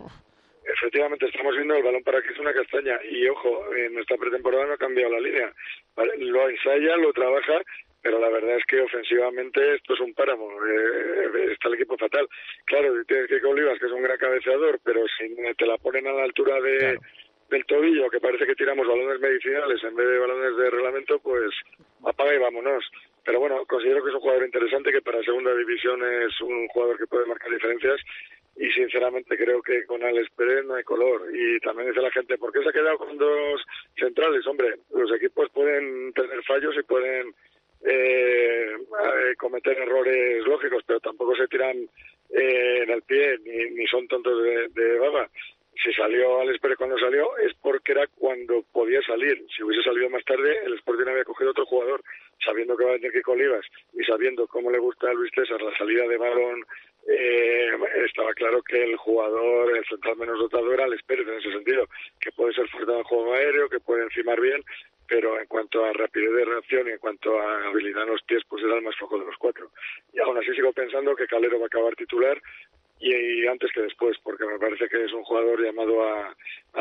[0.83, 4.67] Efectivamente, estamos viendo el balón para que es una castaña y ojo, en esta pretemporada
[4.67, 5.53] no ha cambiado la línea.
[6.19, 7.63] Lo ensaya, lo trabaja,
[8.03, 10.51] pero la verdad es que ofensivamente esto es un páramo.
[10.51, 12.27] Eh, está el equipo fatal.
[12.65, 16.15] Claro, tienes que Olivas, que es un gran cabeceador, pero si te la ponen a
[16.15, 16.99] la altura de,
[17.49, 21.55] del tobillo, que parece que tiramos balones medicinales en vez de balones de reglamento, pues
[22.05, 22.85] apaga y vámonos.
[23.25, 26.99] Pero bueno, considero que es un jugador interesante, que para segunda división es un jugador
[26.99, 28.01] que puede marcar diferencias
[28.57, 31.29] y sinceramente creo que con Alex Pérez no hay color.
[31.35, 33.63] Y también dice la gente, ¿por qué se ha quedado con dos
[33.97, 34.47] centrales?
[34.47, 37.35] Hombre, los equipos pueden tener fallos y pueden
[37.85, 38.77] eh,
[39.39, 41.77] cometer errores lógicos, pero tampoco se tiran
[42.31, 45.29] eh, en el pie ni, son tontos de, de baba
[45.83, 49.45] si salió Alex Pérez cuando salió es porque era cuando podía salir.
[49.55, 52.03] Si hubiese salido más tarde, el Sporting había cogido otro jugador,
[52.45, 55.61] sabiendo que va a tener que Olivas y sabiendo cómo le gusta a Luis César
[55.63, 56.65] la salida de balón,
[57.09, 57.71] eh,
[58.07, 61.87] estaba claro que el jugador, el central menos dotado era Alex Pérez en ese sentido,
[62.21, 64.63] que puede ser fuerte en el juego aéreo, que puede encimar bien,
[65.09, 68.43] pero en cuanto a rapidez de reacción y en cuanto a habilidad en los pies,
[68.49, 69.71] pues era el más flojo de los cuatro.
[70.13, 72.41] Y aún así sigo pensando que Calero va a acabar titular
[73.03, 76.35] y, antes que después, porque me parece que es un jugador llamado a,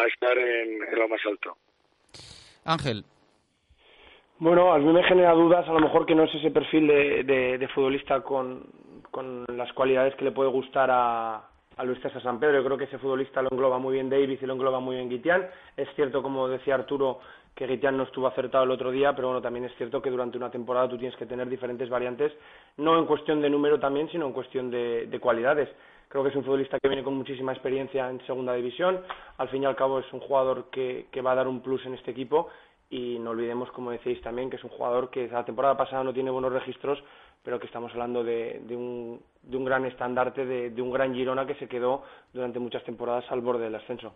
[0.05, 1.57] estar en, lo más alto.
[2.63, 3.03] Ángel.
[4.37, 7.69] Bueno, a mí me genera dudas, a lo mejor que no es ese perfil de,
[7.73, 8.63] futbolista con,
[9.11, 11.43] con, las cualidades que le puede gustar a,
[11.77, 12.57] a Luis César San Pedro.
[12.57, 15.09] Yo creo que ese futbolista lo engloba muy bien Davis y lo engloba muy bien
[15.09, 15.47] Guitián.
[15.77, 17.19] Es cierto, como decía Arturo,
[17.53, 20.37] que Guitián no estuvo acertado el otro día, pero bueno, también es cierto que durante
[20.37, 22.31] una temporada tú tienes que tener diferentes variantes,
[22.77, 25.69] no en cuestión de número también, sino en cuestión de cualidades.
[26.11, 28.99] Creo que es un futbolista que viene con muchísima experiencia en segunda división.
[29.37, 31.93] Al fin y al cabo es un jugador que, va a dar un plus en
[31.93, 32.49] este equipo
[32.89, 36.13] y no olvidemos, como decéis también, que es un jugador que la temporada pasada no
[36.13, 37.01] tiene buenos registros,
[37.43, 41.55] pero que estamos hablando de, un, de un, gran estandarte, de, un gran Girona que
[41.55, 44.15] se quedó durante muchas temporadas al borde del ascenso.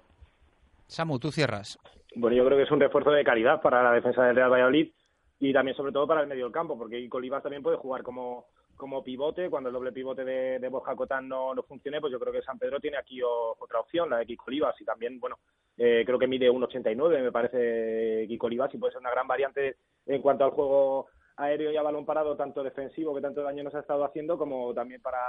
[0.87, 1.79] Samu, tú cierras.
[2.15, 4.91] Bueno, yo creo que es un refuerzo de calidad para la defensa del Real Valladolid
[5.39, 8.45] y también sobre todo para el medio del campo, porque Colibas también puede jugar como
[8.75, 12.19] como pivote, cuando el doble pivote de, de Borja Cotán no, no funcione, pues yo
[12.19, 15.39] creo que San Pedro tiene aquí otra opción, la de Kiko Olivas, y también, bueno,
[15.77, 19.77] eh, creo que mide 1,89, me parece Kiko Olivas, y puede ser una gran variante
[20.05, 21.07] en cuanto al juego
[21.37, 24.73] aéreo y a balón parado, tanto defensivo, que tanto daño nos ha estado haciendo, como
[24.73, 25.19] también para,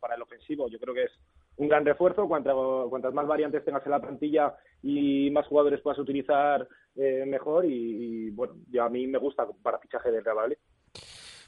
[0.00, 0.68] para el ofensivo.
[0.68, 1.12] Yo creo que es
[1.56, 5.98] un gran refuerzo, cuanto, cuantas más variantes tengas en la plantilla y más jugadores puedas
[5.98, 10.56] utilizar, eh, mejor, y, bueno, yo a mí me gusta para fichaje del Real Madrid.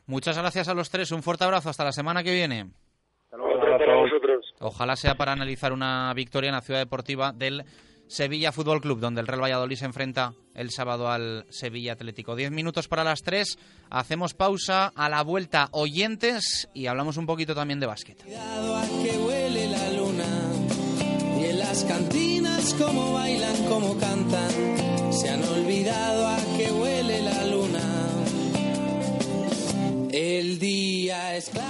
[0.07, 1.13] Muchas gracias a los tres.
[1.13, 1.69] Un fuerte abrazo.
[1.69, 2.71] Hasta la semana que viene.
[4.61, 7.63] Ojalá sea para analizar una victoria en la ciudad deportiva del
[8.11, 12.35] Sevilla Fútbol Club, donde el Real Valladolid se enfrenta el sábado al Sevilla Atlético.
[12.35, 13.57] Diez minutos para las tres.
[13.89, 18.19] Hacemos pausa a la vuelta oyentes y hablamos un poquito también de básquet.
[18.19, 20.27] que huele la luna
[21.41, 25.13] y en las cantinas como bailan, como cantan.
[25.13, 28.11] Se han olvidado a que huele la luna
[30.13, 31.70] el día es claro,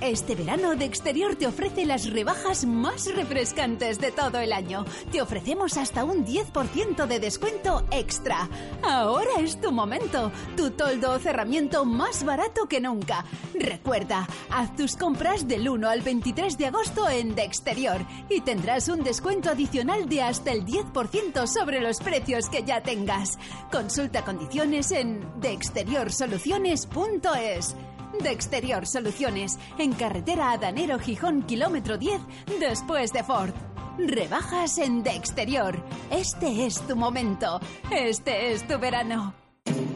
[0.00, 4.84] Este verano de Exterior te ofrece las rebajas más refrescantes de todo el año.
[5.10, 8.48] Te ofrecemos hasta un 10% de descuento extra.
[8.84, 10.30] Ahora es tu momento.
[10.56, 13.24] Tu toldo o cerramiento más barato que nunca.
[13.54, 18.88] Recuerda, haz tus compras del 1 al 23 de agosto en De Exterior y tendrás
[18.88, 23.36] un descuento adicional de hasta el 10% sobre los precios que ya tengas.
[23.72, 27.74] Consulta condiciones en deexteriorsoluciones.es
[28.22, 32.20] de Exterior Soluciones, en carretera Adanero Gijón, kilómetro 10,
[32.60, 33.54] después de Ford.
[33.98, 35.82] Rebajas en De Exterior.
[36.10, 37.60] Este es tu momento.
[37.90, 39.47] Este es tu verano.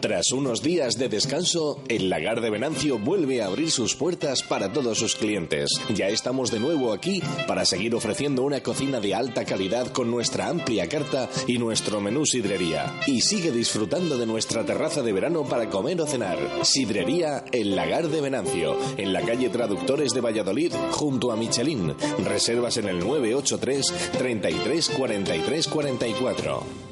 [0.03, 4.73] Tras unos días de descanso, el lagar de Venancio vuelve a abrir sus puertas para
[4.73, 5.71] todos sus clientes.
[5.95, 10.49] Ya estamos de nuevo aquí para seguir ofreciendo una cocina de alta calidad con nuestra
[10.49, 12.93] amplia carta y nuestro menú sidrería.
[13.07, 16.39] Y sigue disfrutando de nuestra terraza de verano para comer o cenar.
[16.63, 21.95] Sidrería El Lagar de Venancio, en la calle Traductores de Valladolid, junto a Michelin.
[22.25, 26.92] Reservas en el 983 33 43 44.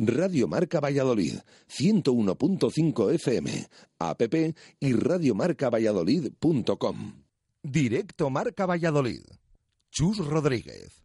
[0.00, 3.66] Radio Marca Valladolid, 101.5 FM,
[3.98, 4.22] app
[4.78, 7.24] y radiomarcavalladolid.com.
[7.64, 9.22] Directo Marca Valladolid.
[9.90, 11.02] Chus Rodríguez.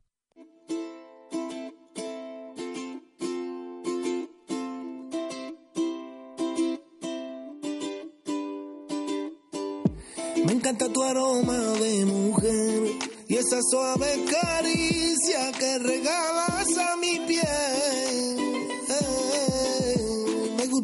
[10.46, 12.91] Me encanta tu aroma de mujer
[13.28, 18.43] y esa suave caricia que regalas a mi piel.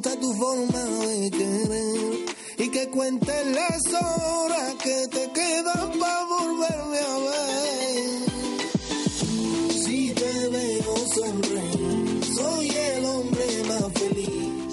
[0.01, 2.25] Gusta tu forma de querer
[2.57, 8.23] y que cuentes las horas que te quedan para volverme a ver.
[9.73, 11.78] Si te veo sonreír,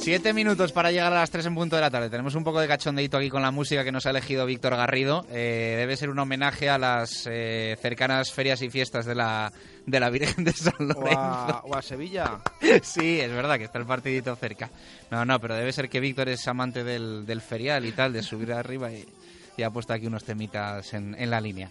[0.07, 2.09] Siete minutos para llegar a las tres en punto de la tarde.
[2.09, 5.27] Tenemos un poco de cachondeito aquí con la música que nos ha elegido Víctor Garrido.
[5.33, 9.53] Eh, debe ser un homenaje a las eh, cercanas ferias y fiestas de la,
[9.85, 11.19] de la Virgen de San O Lorenzo.
[11.19, 12.39] a, o a Sevilla.
[12.85, 14.71] Sí, es verdad que está el partidito cerca.
[15.11, 18.23] No, no, pero debe ser que Víctor es amante del, del ferial y tal, de
[18.23, 19.05] subir arriba y,
[19.57, 21.69] y ha puesto aquí unos temitas en, en la línea.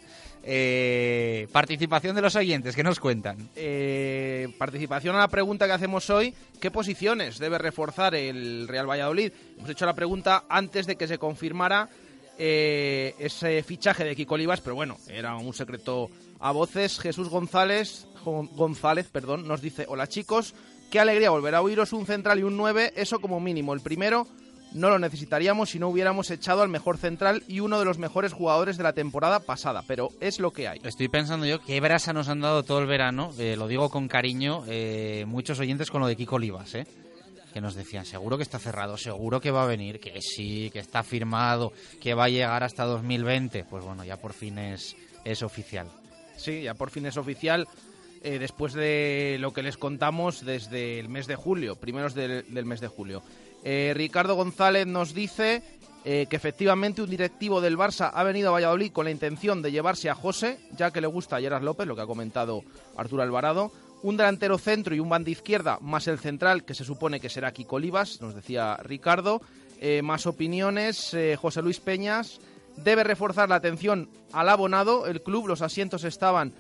[0.48, 3.50] Eh, participación de los oyentes, ¿qué nos cuentan?
[3.56, 9.32] Eh, participación a la pregunta que hacemos hoy, ¿qué posiciones debe reforzar el Real Valladolid?
[9.58, 11.90] Hemos hecho la pregunta antes de que se confirmara
[12.38, 17.00] eh, ese fichaje de Kiko Olivas, pero bueno, era un secreto a voces.
[17.00, 20.54] Jesús González, Gon- González perdón, nos dice, hola chicos,
[20.92, 23.74] qué alegría volver a oíros un central y un 9, eso como mínimo.
[23.74, 24.28] El primero
[24.76, 28.34] no lo necesitaríamos si no hubiéramos echado al mejor central y uno de los mejores
[28.34, 30.80] jugadores de la temporada pasada, pero es lo que hay.
[30.84, 34.08] Estoy pensando yo qué brasa nos han dado todo el verano, eh, lo digo con
[34.08, 36.86] cariño, eh, muchos oyentes con lo de Kiko Olivas, ¿eh?
[37.54, 40.80] que nos decían, seguro que está cerrado, seguro que va a venir, que sí, que
[40.80, 41.72] está firmado,
[42.02, 43.64] que va a llegar hasta 2020.
[43.64, 45.88] Pues bueno, ya por fin es, es oficial.
[46.36, 47.66] Sí, ya por fin es oficial.
[48.24, 52.66] eh, después de lo que les contamos desde el mes de julio, primeros del, del
[52.66, 53.22] mes de julio.
[53.68, 55.64] Eh, Ricardo González nos dice
[56.06, 59.72] eh, que efectivamente un directivo del Barça ha venido a Valladolid con la intención de
[59.72, 62.64] llevarse a José, ya que le gusta a López, lo que ha comentado
[62.96, 63.72] Arturo Alvarado.
[64.04, 67.52] Un delantero centro y un banda izquierda, más el central, que se supone que será
[67.54, 69.42] Kiko Olivas, nos decía Ricardo.
[69.82, 72.40] Eh, más opiniones, José Luis Peñas.
[72.78, 75.08] Debe reforzar la atención al abonado.
[75.08, 76.54] El club, los asientos estaban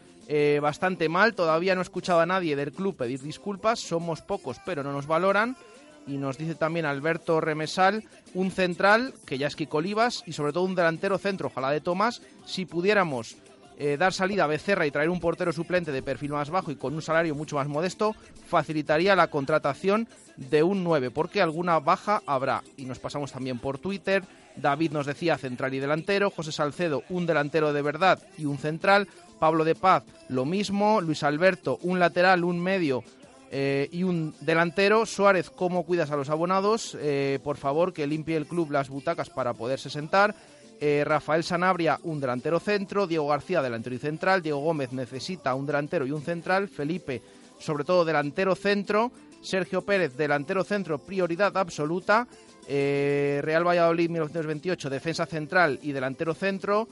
[0.59, 1.35] bastante mal.
[1.35, 3.79] Todavía no he escuchado a nadie del club pedir disculpas.
[3.79, 5.55] Somos pocos, pero no nos valoran.
[6.07, 8.03] Y nos dice también Alberto Remesal,
[8.33, 12.21] un central, que ya es Kiko y sobre todo un delantero centro, ojalá de Tomás.
[12.45, 13.37] Si pudiéramos
[13.77, 16.75] eh, dar salida a Becerra y traer un portero suplente de perfil más bajo y
[16.75, 18.15] con un salario mucho más modesto,
[18.47, 22.63] facilitaría la contratación de un 9, porque alguna baja habrá.
[22.77, 24.23] Y nos pasamos también por Twitter.
[24.55, 29.09] David nos decía central y delantero, José Salcedo un delantero de verdad y un central,
[29.39, 33.03] Pablo de Paz lo mismo, Luis Alberto un lateral, un medio
[33.57, 35.05] eh, y un delantero.
[35.05, 36.97] Suárez, ¿cómo cuidas a los abonados?
[36.99, 40.35] Eh, por favor, que limpie el club las butacas para poderse sentar.
[40.81, 43.07] Eh, Rafael Sanabria, un delantero centro.
[43.07, 44.41] Diego García, delantero y central.
[44.41, 46.67] Diego Gómez necesita un delantero y un central.
[46.67, 47.21] Felipe,
[47.57, 49.09] sobre todo delantero centro.
[49.41, 52.27] Sergio Pérez, delantero centro, prioridad absoluta.
[52.67, 56.89] Real Valladolid 1928, defensa central y delantero centro.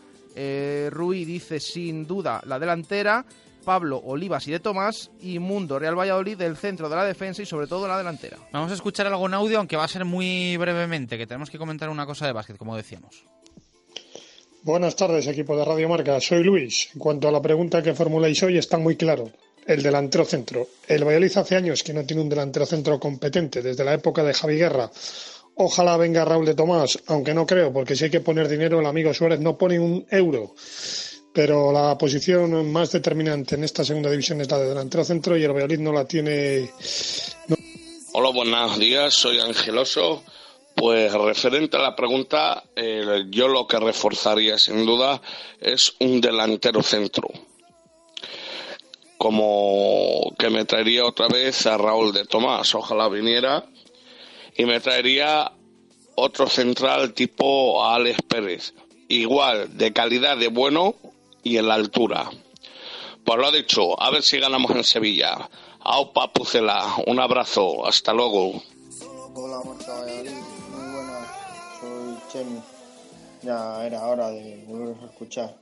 [0.92, 3.26] Rui dice sin duda la delantera.
[3.64, 5.12] Pablo Olivas y de Tomás.
[5.22, 8.38] Y Mundo Real Valladolid del centro de la defensa y sobre todo la delantera.
[8.52, 11.58] Vamos a escuchar algo en audio, aunque va a ser muy brevemente, que tenemos que
[11.58, 13.26] comentar una cosa de básquet, como decíamos.
[14.64, 16.22] Buenas tardes, equipo de Radio Marca.
[16.22, 16.90] Soy Luis.
[16.94, 19.30] En cuanto a la pregunta que formuláis hoy, está muy claro.
[19.66, 20.68] El delantero centro.
[20.88, 24.34] El Valladolid hace años que no tiene un delantero centro competente, desde la época de
[24.34, 24.90] Javi Guerra.
[25.56, 28.86] Ojalá venga Raúl de Tomás, aunque no creo, porque si hay que poner dinero, el
[28.86, 30.56] amigo Suárez no pone un euro.
[31.34, 35.44] Pero la posición más determinante en esta segunda división es la de delantero centro y
[35.44, 36.70] el Valladolid no la tiene.
[38.14, 40.24] Hola, buenos días, soy Angeloso.
[40.76, 45.22] Pues referente a la pregunta, eh, yo lo que reforzaría sin duda
[45.60, 47.30] es un delantero centro.
[49.18, 53.66] Como que me traería otra vez a Raúl de Tomás, ojalá viniera,
[54.56, 55.52] y me traería
[56.16, 58.74] otro central tipo a Alex Pérez,
[59.08, 60.96] igual de calidad de bueno
[61.44, 62.30] y en la altura.
[63.24, 65.50] Pues lo ha dicho, a ver si ganamos en Sevilla.
[65.80, 68.54] Aupa Pucela, un abrazo, hasta luego.
[69.34, 69.42] Muy
[70.92, 71.28] buenas,
[71.80, 72.60] soy Chemi.
[73.44, 75.58] Ya era hora de volveros a escuchar.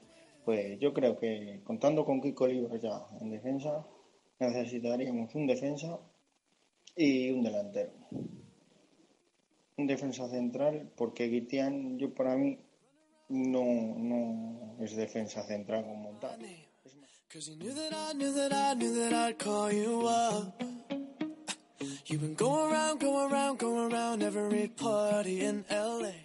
[0.45, 3.85] Pues yo creo que contando con Kiko Libros ya en defensa,
[4.39, 5.99] necesitaríamos un defensa
[6.95, 7.91] y un delantero.
[9.77, 12.59] Un defensa central, porque Guitián, yo para mí,
[13.31, 13.63] no,
[13.97, 16.39] no es defensa central como tal.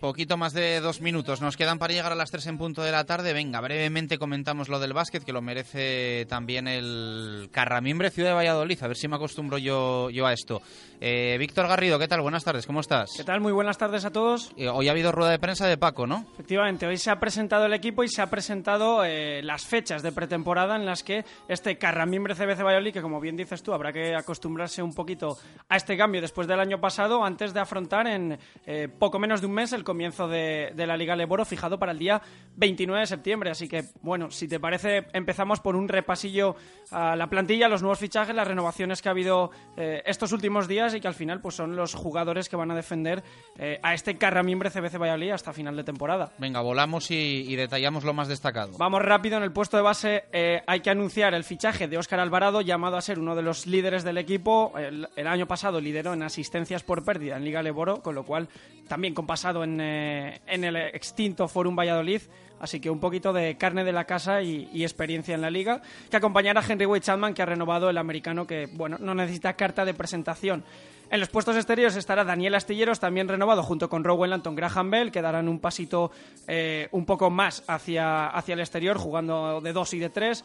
[0.00, 2.92] Poquito más de dos minutos nos quedan para llegar a las tres en punto de
[2.92, 3.32] la tarde.
[3.32, 8.82] Venga, brevemente comentamos lo del básquet, que lo merece también el Carramimbre Ciudad de Valladolid.
[8.82, 10.62] A ver si me acostumbro yo, yo a esto.
[11.00, 12.22] Eh, Víctor Garrido, ¿qué tal?
[12.22, 13.10] Buenas tardes, ¿cómo estás?
[13.16, 13.40] ¿Qué tal?
[13.40, 14.52] Muy buenas tardes a todos.
[14.56, 16.26] Eh, hoy ha habido rueda de prensa de Paco, ¿no?
[16.34, 20.12] Efectivamente, hoy se ha presentado el equipo y se ha presentado eh, las fechas de
[20.12, 24.14] pretemporada en las que este Carramimbre CBC Valladolid, que como bien dices tú, habrá que
[24.14, 25.36] acostumbrarse un poquito
[25.68, 29.46] a este cambio después del año pasado, antes de afrontar en eh, poco menos de
[29.46, 32.20] un mes el comienzo de, de la Liga Leboro, fijado para el día
[32.56, 33.50] 29 de septiembre.
[33.50, 36.56] Así que, bueno, si te parece, empezamos por un repasillo
[36.90, 40.94] a la plantilla, los nuevos fichajes, las renovaciones que ha habido eh, estos últimos días
[40.94, 43.22] y que al final pues son los jugadores que van a defender
[43.58, 46.32] eh, a este Carramimbre CBC Valladolid hasta final de temporada.
[46.38, 47.14] Venga, volamos y,
[47.48, 48.76] y detallamos lo más destacado.
[48.78, 50.24] Vamos rápido en el puesto de base.
[50.32, 53.66] eh, hay que anunciar el fichaje de Óscar Alvarado, llamado a ser uno de los
[53.66, 54.72] líderes del equipo.
[54.78, 58.48] El, el año pasado lideró en asistencias por pérdida en Liga Leboro, con lo cual
[58.88, 62.22] también con pasado en, eh, en el extinto Forum Valladolid.
[62.58, 65.82] Así que un poquito de carne de la casa y, experiencia en la liga.
[66.10, 69.54] Que acompañará a Henry Wade Chapman, que ha renovado el americano, que bueno, no necesita
[69.54, 70.64] carta de presentación.
[71.10, 75.12] En los puestos exteriores estará Daniel Astilleros, también renovado junto con Rowan Lanton Graham Bell,
[75.12, 76.10] que darán un pasito
[76.48, 80.44] eh, un poco más hacia, hacia el exterior, jugando de dos y de tres.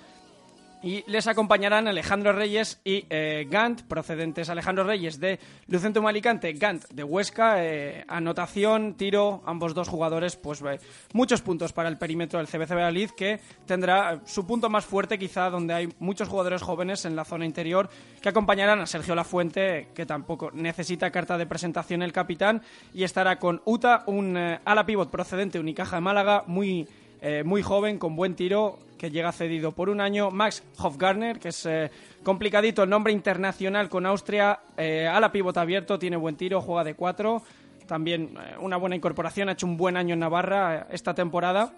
[0.83, 6.87] Y les acompañarán Alejandro Reyes y eh, Gant, procedentes Alejandro Reyes de Lucentum Alicante, Gant
[6.89, 7.63] de Huesca.
[7.63, 10.79] eh, anotación, tiro, ambos dos jugadores, pues eh,
[11.13, 15.51] muchos puntos para el perímetro del CBC Valladolid, que tendrá su punto más fuerte, quizá
[15.51, 17.87] donde hay muchos jugadores jóvenes en la zona interior,
[18.19, 23.37] que acompañarán a Sergio Lafuente, que tampoco necesita carta de presentación el capitán, y estará
[23.37, 26.87] con Uta, un ala pivot procedente de Unicaja de Málaga, muy
[27.21, 30.29] eh, muy joven, con buen tiro, que llega cedido por un año.
[30.31, 31.89] Max Hofgartner, que es eh,
[32.23, 36.83] complicadito el nombre internacional con Austria, eh, a la pivot abierto, tiene buen tiro, juega
[36.83, 37.41] de cuatro.
[37.87, 41.73] También eh, una buena incorporación, ha hecho un buen año en Navarra eh, esta temporada.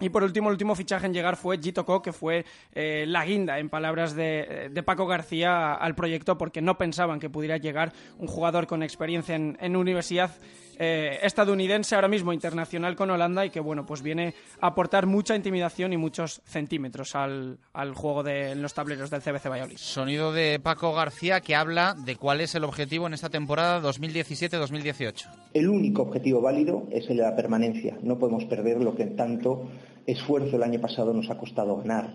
[0.00, 2.44] Y por último, el último fichaje en llegar fue Gito Co, que fue
[2.74, 7.30] eh, la guinda, en palabras de, de Paco García, al proyecto, porque no pensaban que
[7.30, 10.30] pudiera llegar un jugador con experiencia en, en universidad
[10.78, 15.34] eh, estadounidense, ahora mismo internacional con Holanda, y que bueno, pues viene a aportar mucha
[15.34, 19.76] intimidación y muchos centímetros al, al juego de en los tableros del CBC Valladolid.
[19.78, 25.30] Sonido de Paco García que habla de cuál es el objetivo en esta temporada 2017-2018.
[25.54, 27.96] El único objetivo válido es el de la permanencia.
[28.02, 29.68] No podemos perder lo que tanto
[30.06, 32.10] esfuerzo el año pasado nos ha costado ganar.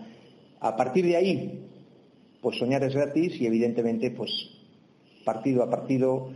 [0.60, 1.68] A partir de ahí,
[2.40, 4.30] pues soñar es gratis y evidentemente, pues
[5.24, 6.30] partido a partido,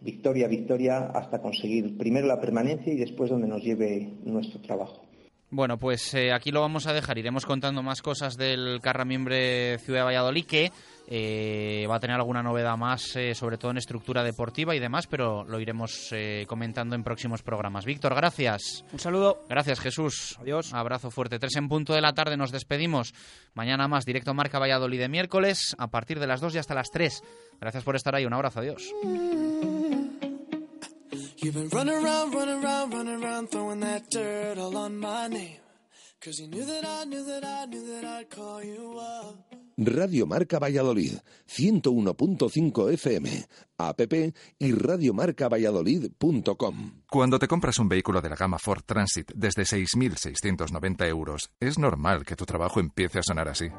[0.00, 5.09] victoria a victoria, hasta conseguir primero la permanencia y después donde nos lleve nuestro trabajo.
[5.50, 7.18] Bueno, pues eh, aquí lo vamos a dejar.
[7.18, 10.70] Iremos contando más cosas del Carramimbre Ciudad de Valladolid que
[11.12, 15.08] eh, va a tener alguna novedad más, eh, sobre todo en estructura deportiva y demás,
[15.08, 17.84] pero lo iremos eh, comentando en próximos programas.
[17.84, 18.84] Víctor, gracias.
[18.92, 19.44] Un saludo.
[19.48, 20.38] Gracias, Jesús.
[20.40, 20.72] Adiós.
[20.72, 21.40] Abrazo fuerte.
[21.40, 23.12] Tres en punto de la tarde nos despedimos.
[23.54, 26.92] Mañana más, directo Marca Valladolid de miércoles, a partir de las 2 y hasta las
[26.92, 27.22] 3.
[27.60, 28.24] Gracias por estar ahí.
[28.24, 28.60] Un abrazo.
[28.60, 28.94] Adiós.
[31.42, 35.56] You've been running around, running around, running around, throwing that dirt all on my name.
[36.20, 39.59] Cause you knew that I knew that I knew that I'd call you up.
[39.82, 41.14] Radio Marca Valladolid,
[41.48, 43.46] 101.5 FM,
[43.78, 44.12] app
[44.58, 47.00] y radiomarcavalladolid.com.
[47.08, 52.26] Cuando te compras un vehículo de la gama Ford Transit desde 6.690 euros, es normal
[52.26, 53.70] que tu trabajo empiece a sonar así.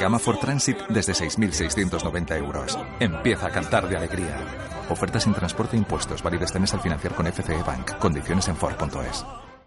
[0.00, 2.78] Gama Ford Transit desde 6.690 euros.
[3.00, 4.40] Empieza a cantar de alegría.
[4.88, 7.98] Ofertas sin transporte e impuestos, válido este mes al financiar con FCE Bank.
[7.98, 9.26] Condiciones en Ford.es.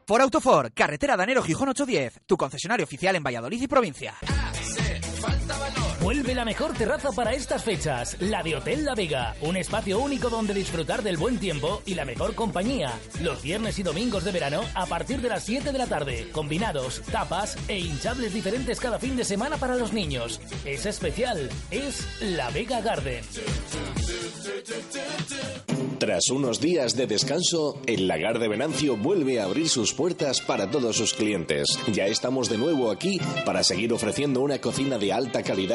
[0.09, 4.15] For Autofor, carretera Danero Gijón 810, tu concesionario oficial en Valladolid y provincia.
[6.01, 10.31] Vuelve la mejor terraza para estas fechas, la de Hotel La Vega, un espacio único
[10.31, 12.91] donde disfrutar del buen tiempo y la mejor compañía.
[13.21, 17.03] Los viernes y domingos de verano a partir de las 7 de la tarde, combinados,
[17.11, 20.41] tapas e hinchables diferentes cada fin de semana para los niños.
[20.65, 23.23] Es especial, es La Vega Garden.
[25.99, 30.71] Tras unos días de descanso, el lagar de Venancio vuelve a abrir sus puertas para
[30.71, 31.77] todos sus clientes.
[31.91, 35.59] Ya estamos de nuevo aquí para seguir ofreciendo una cocina de alta calidad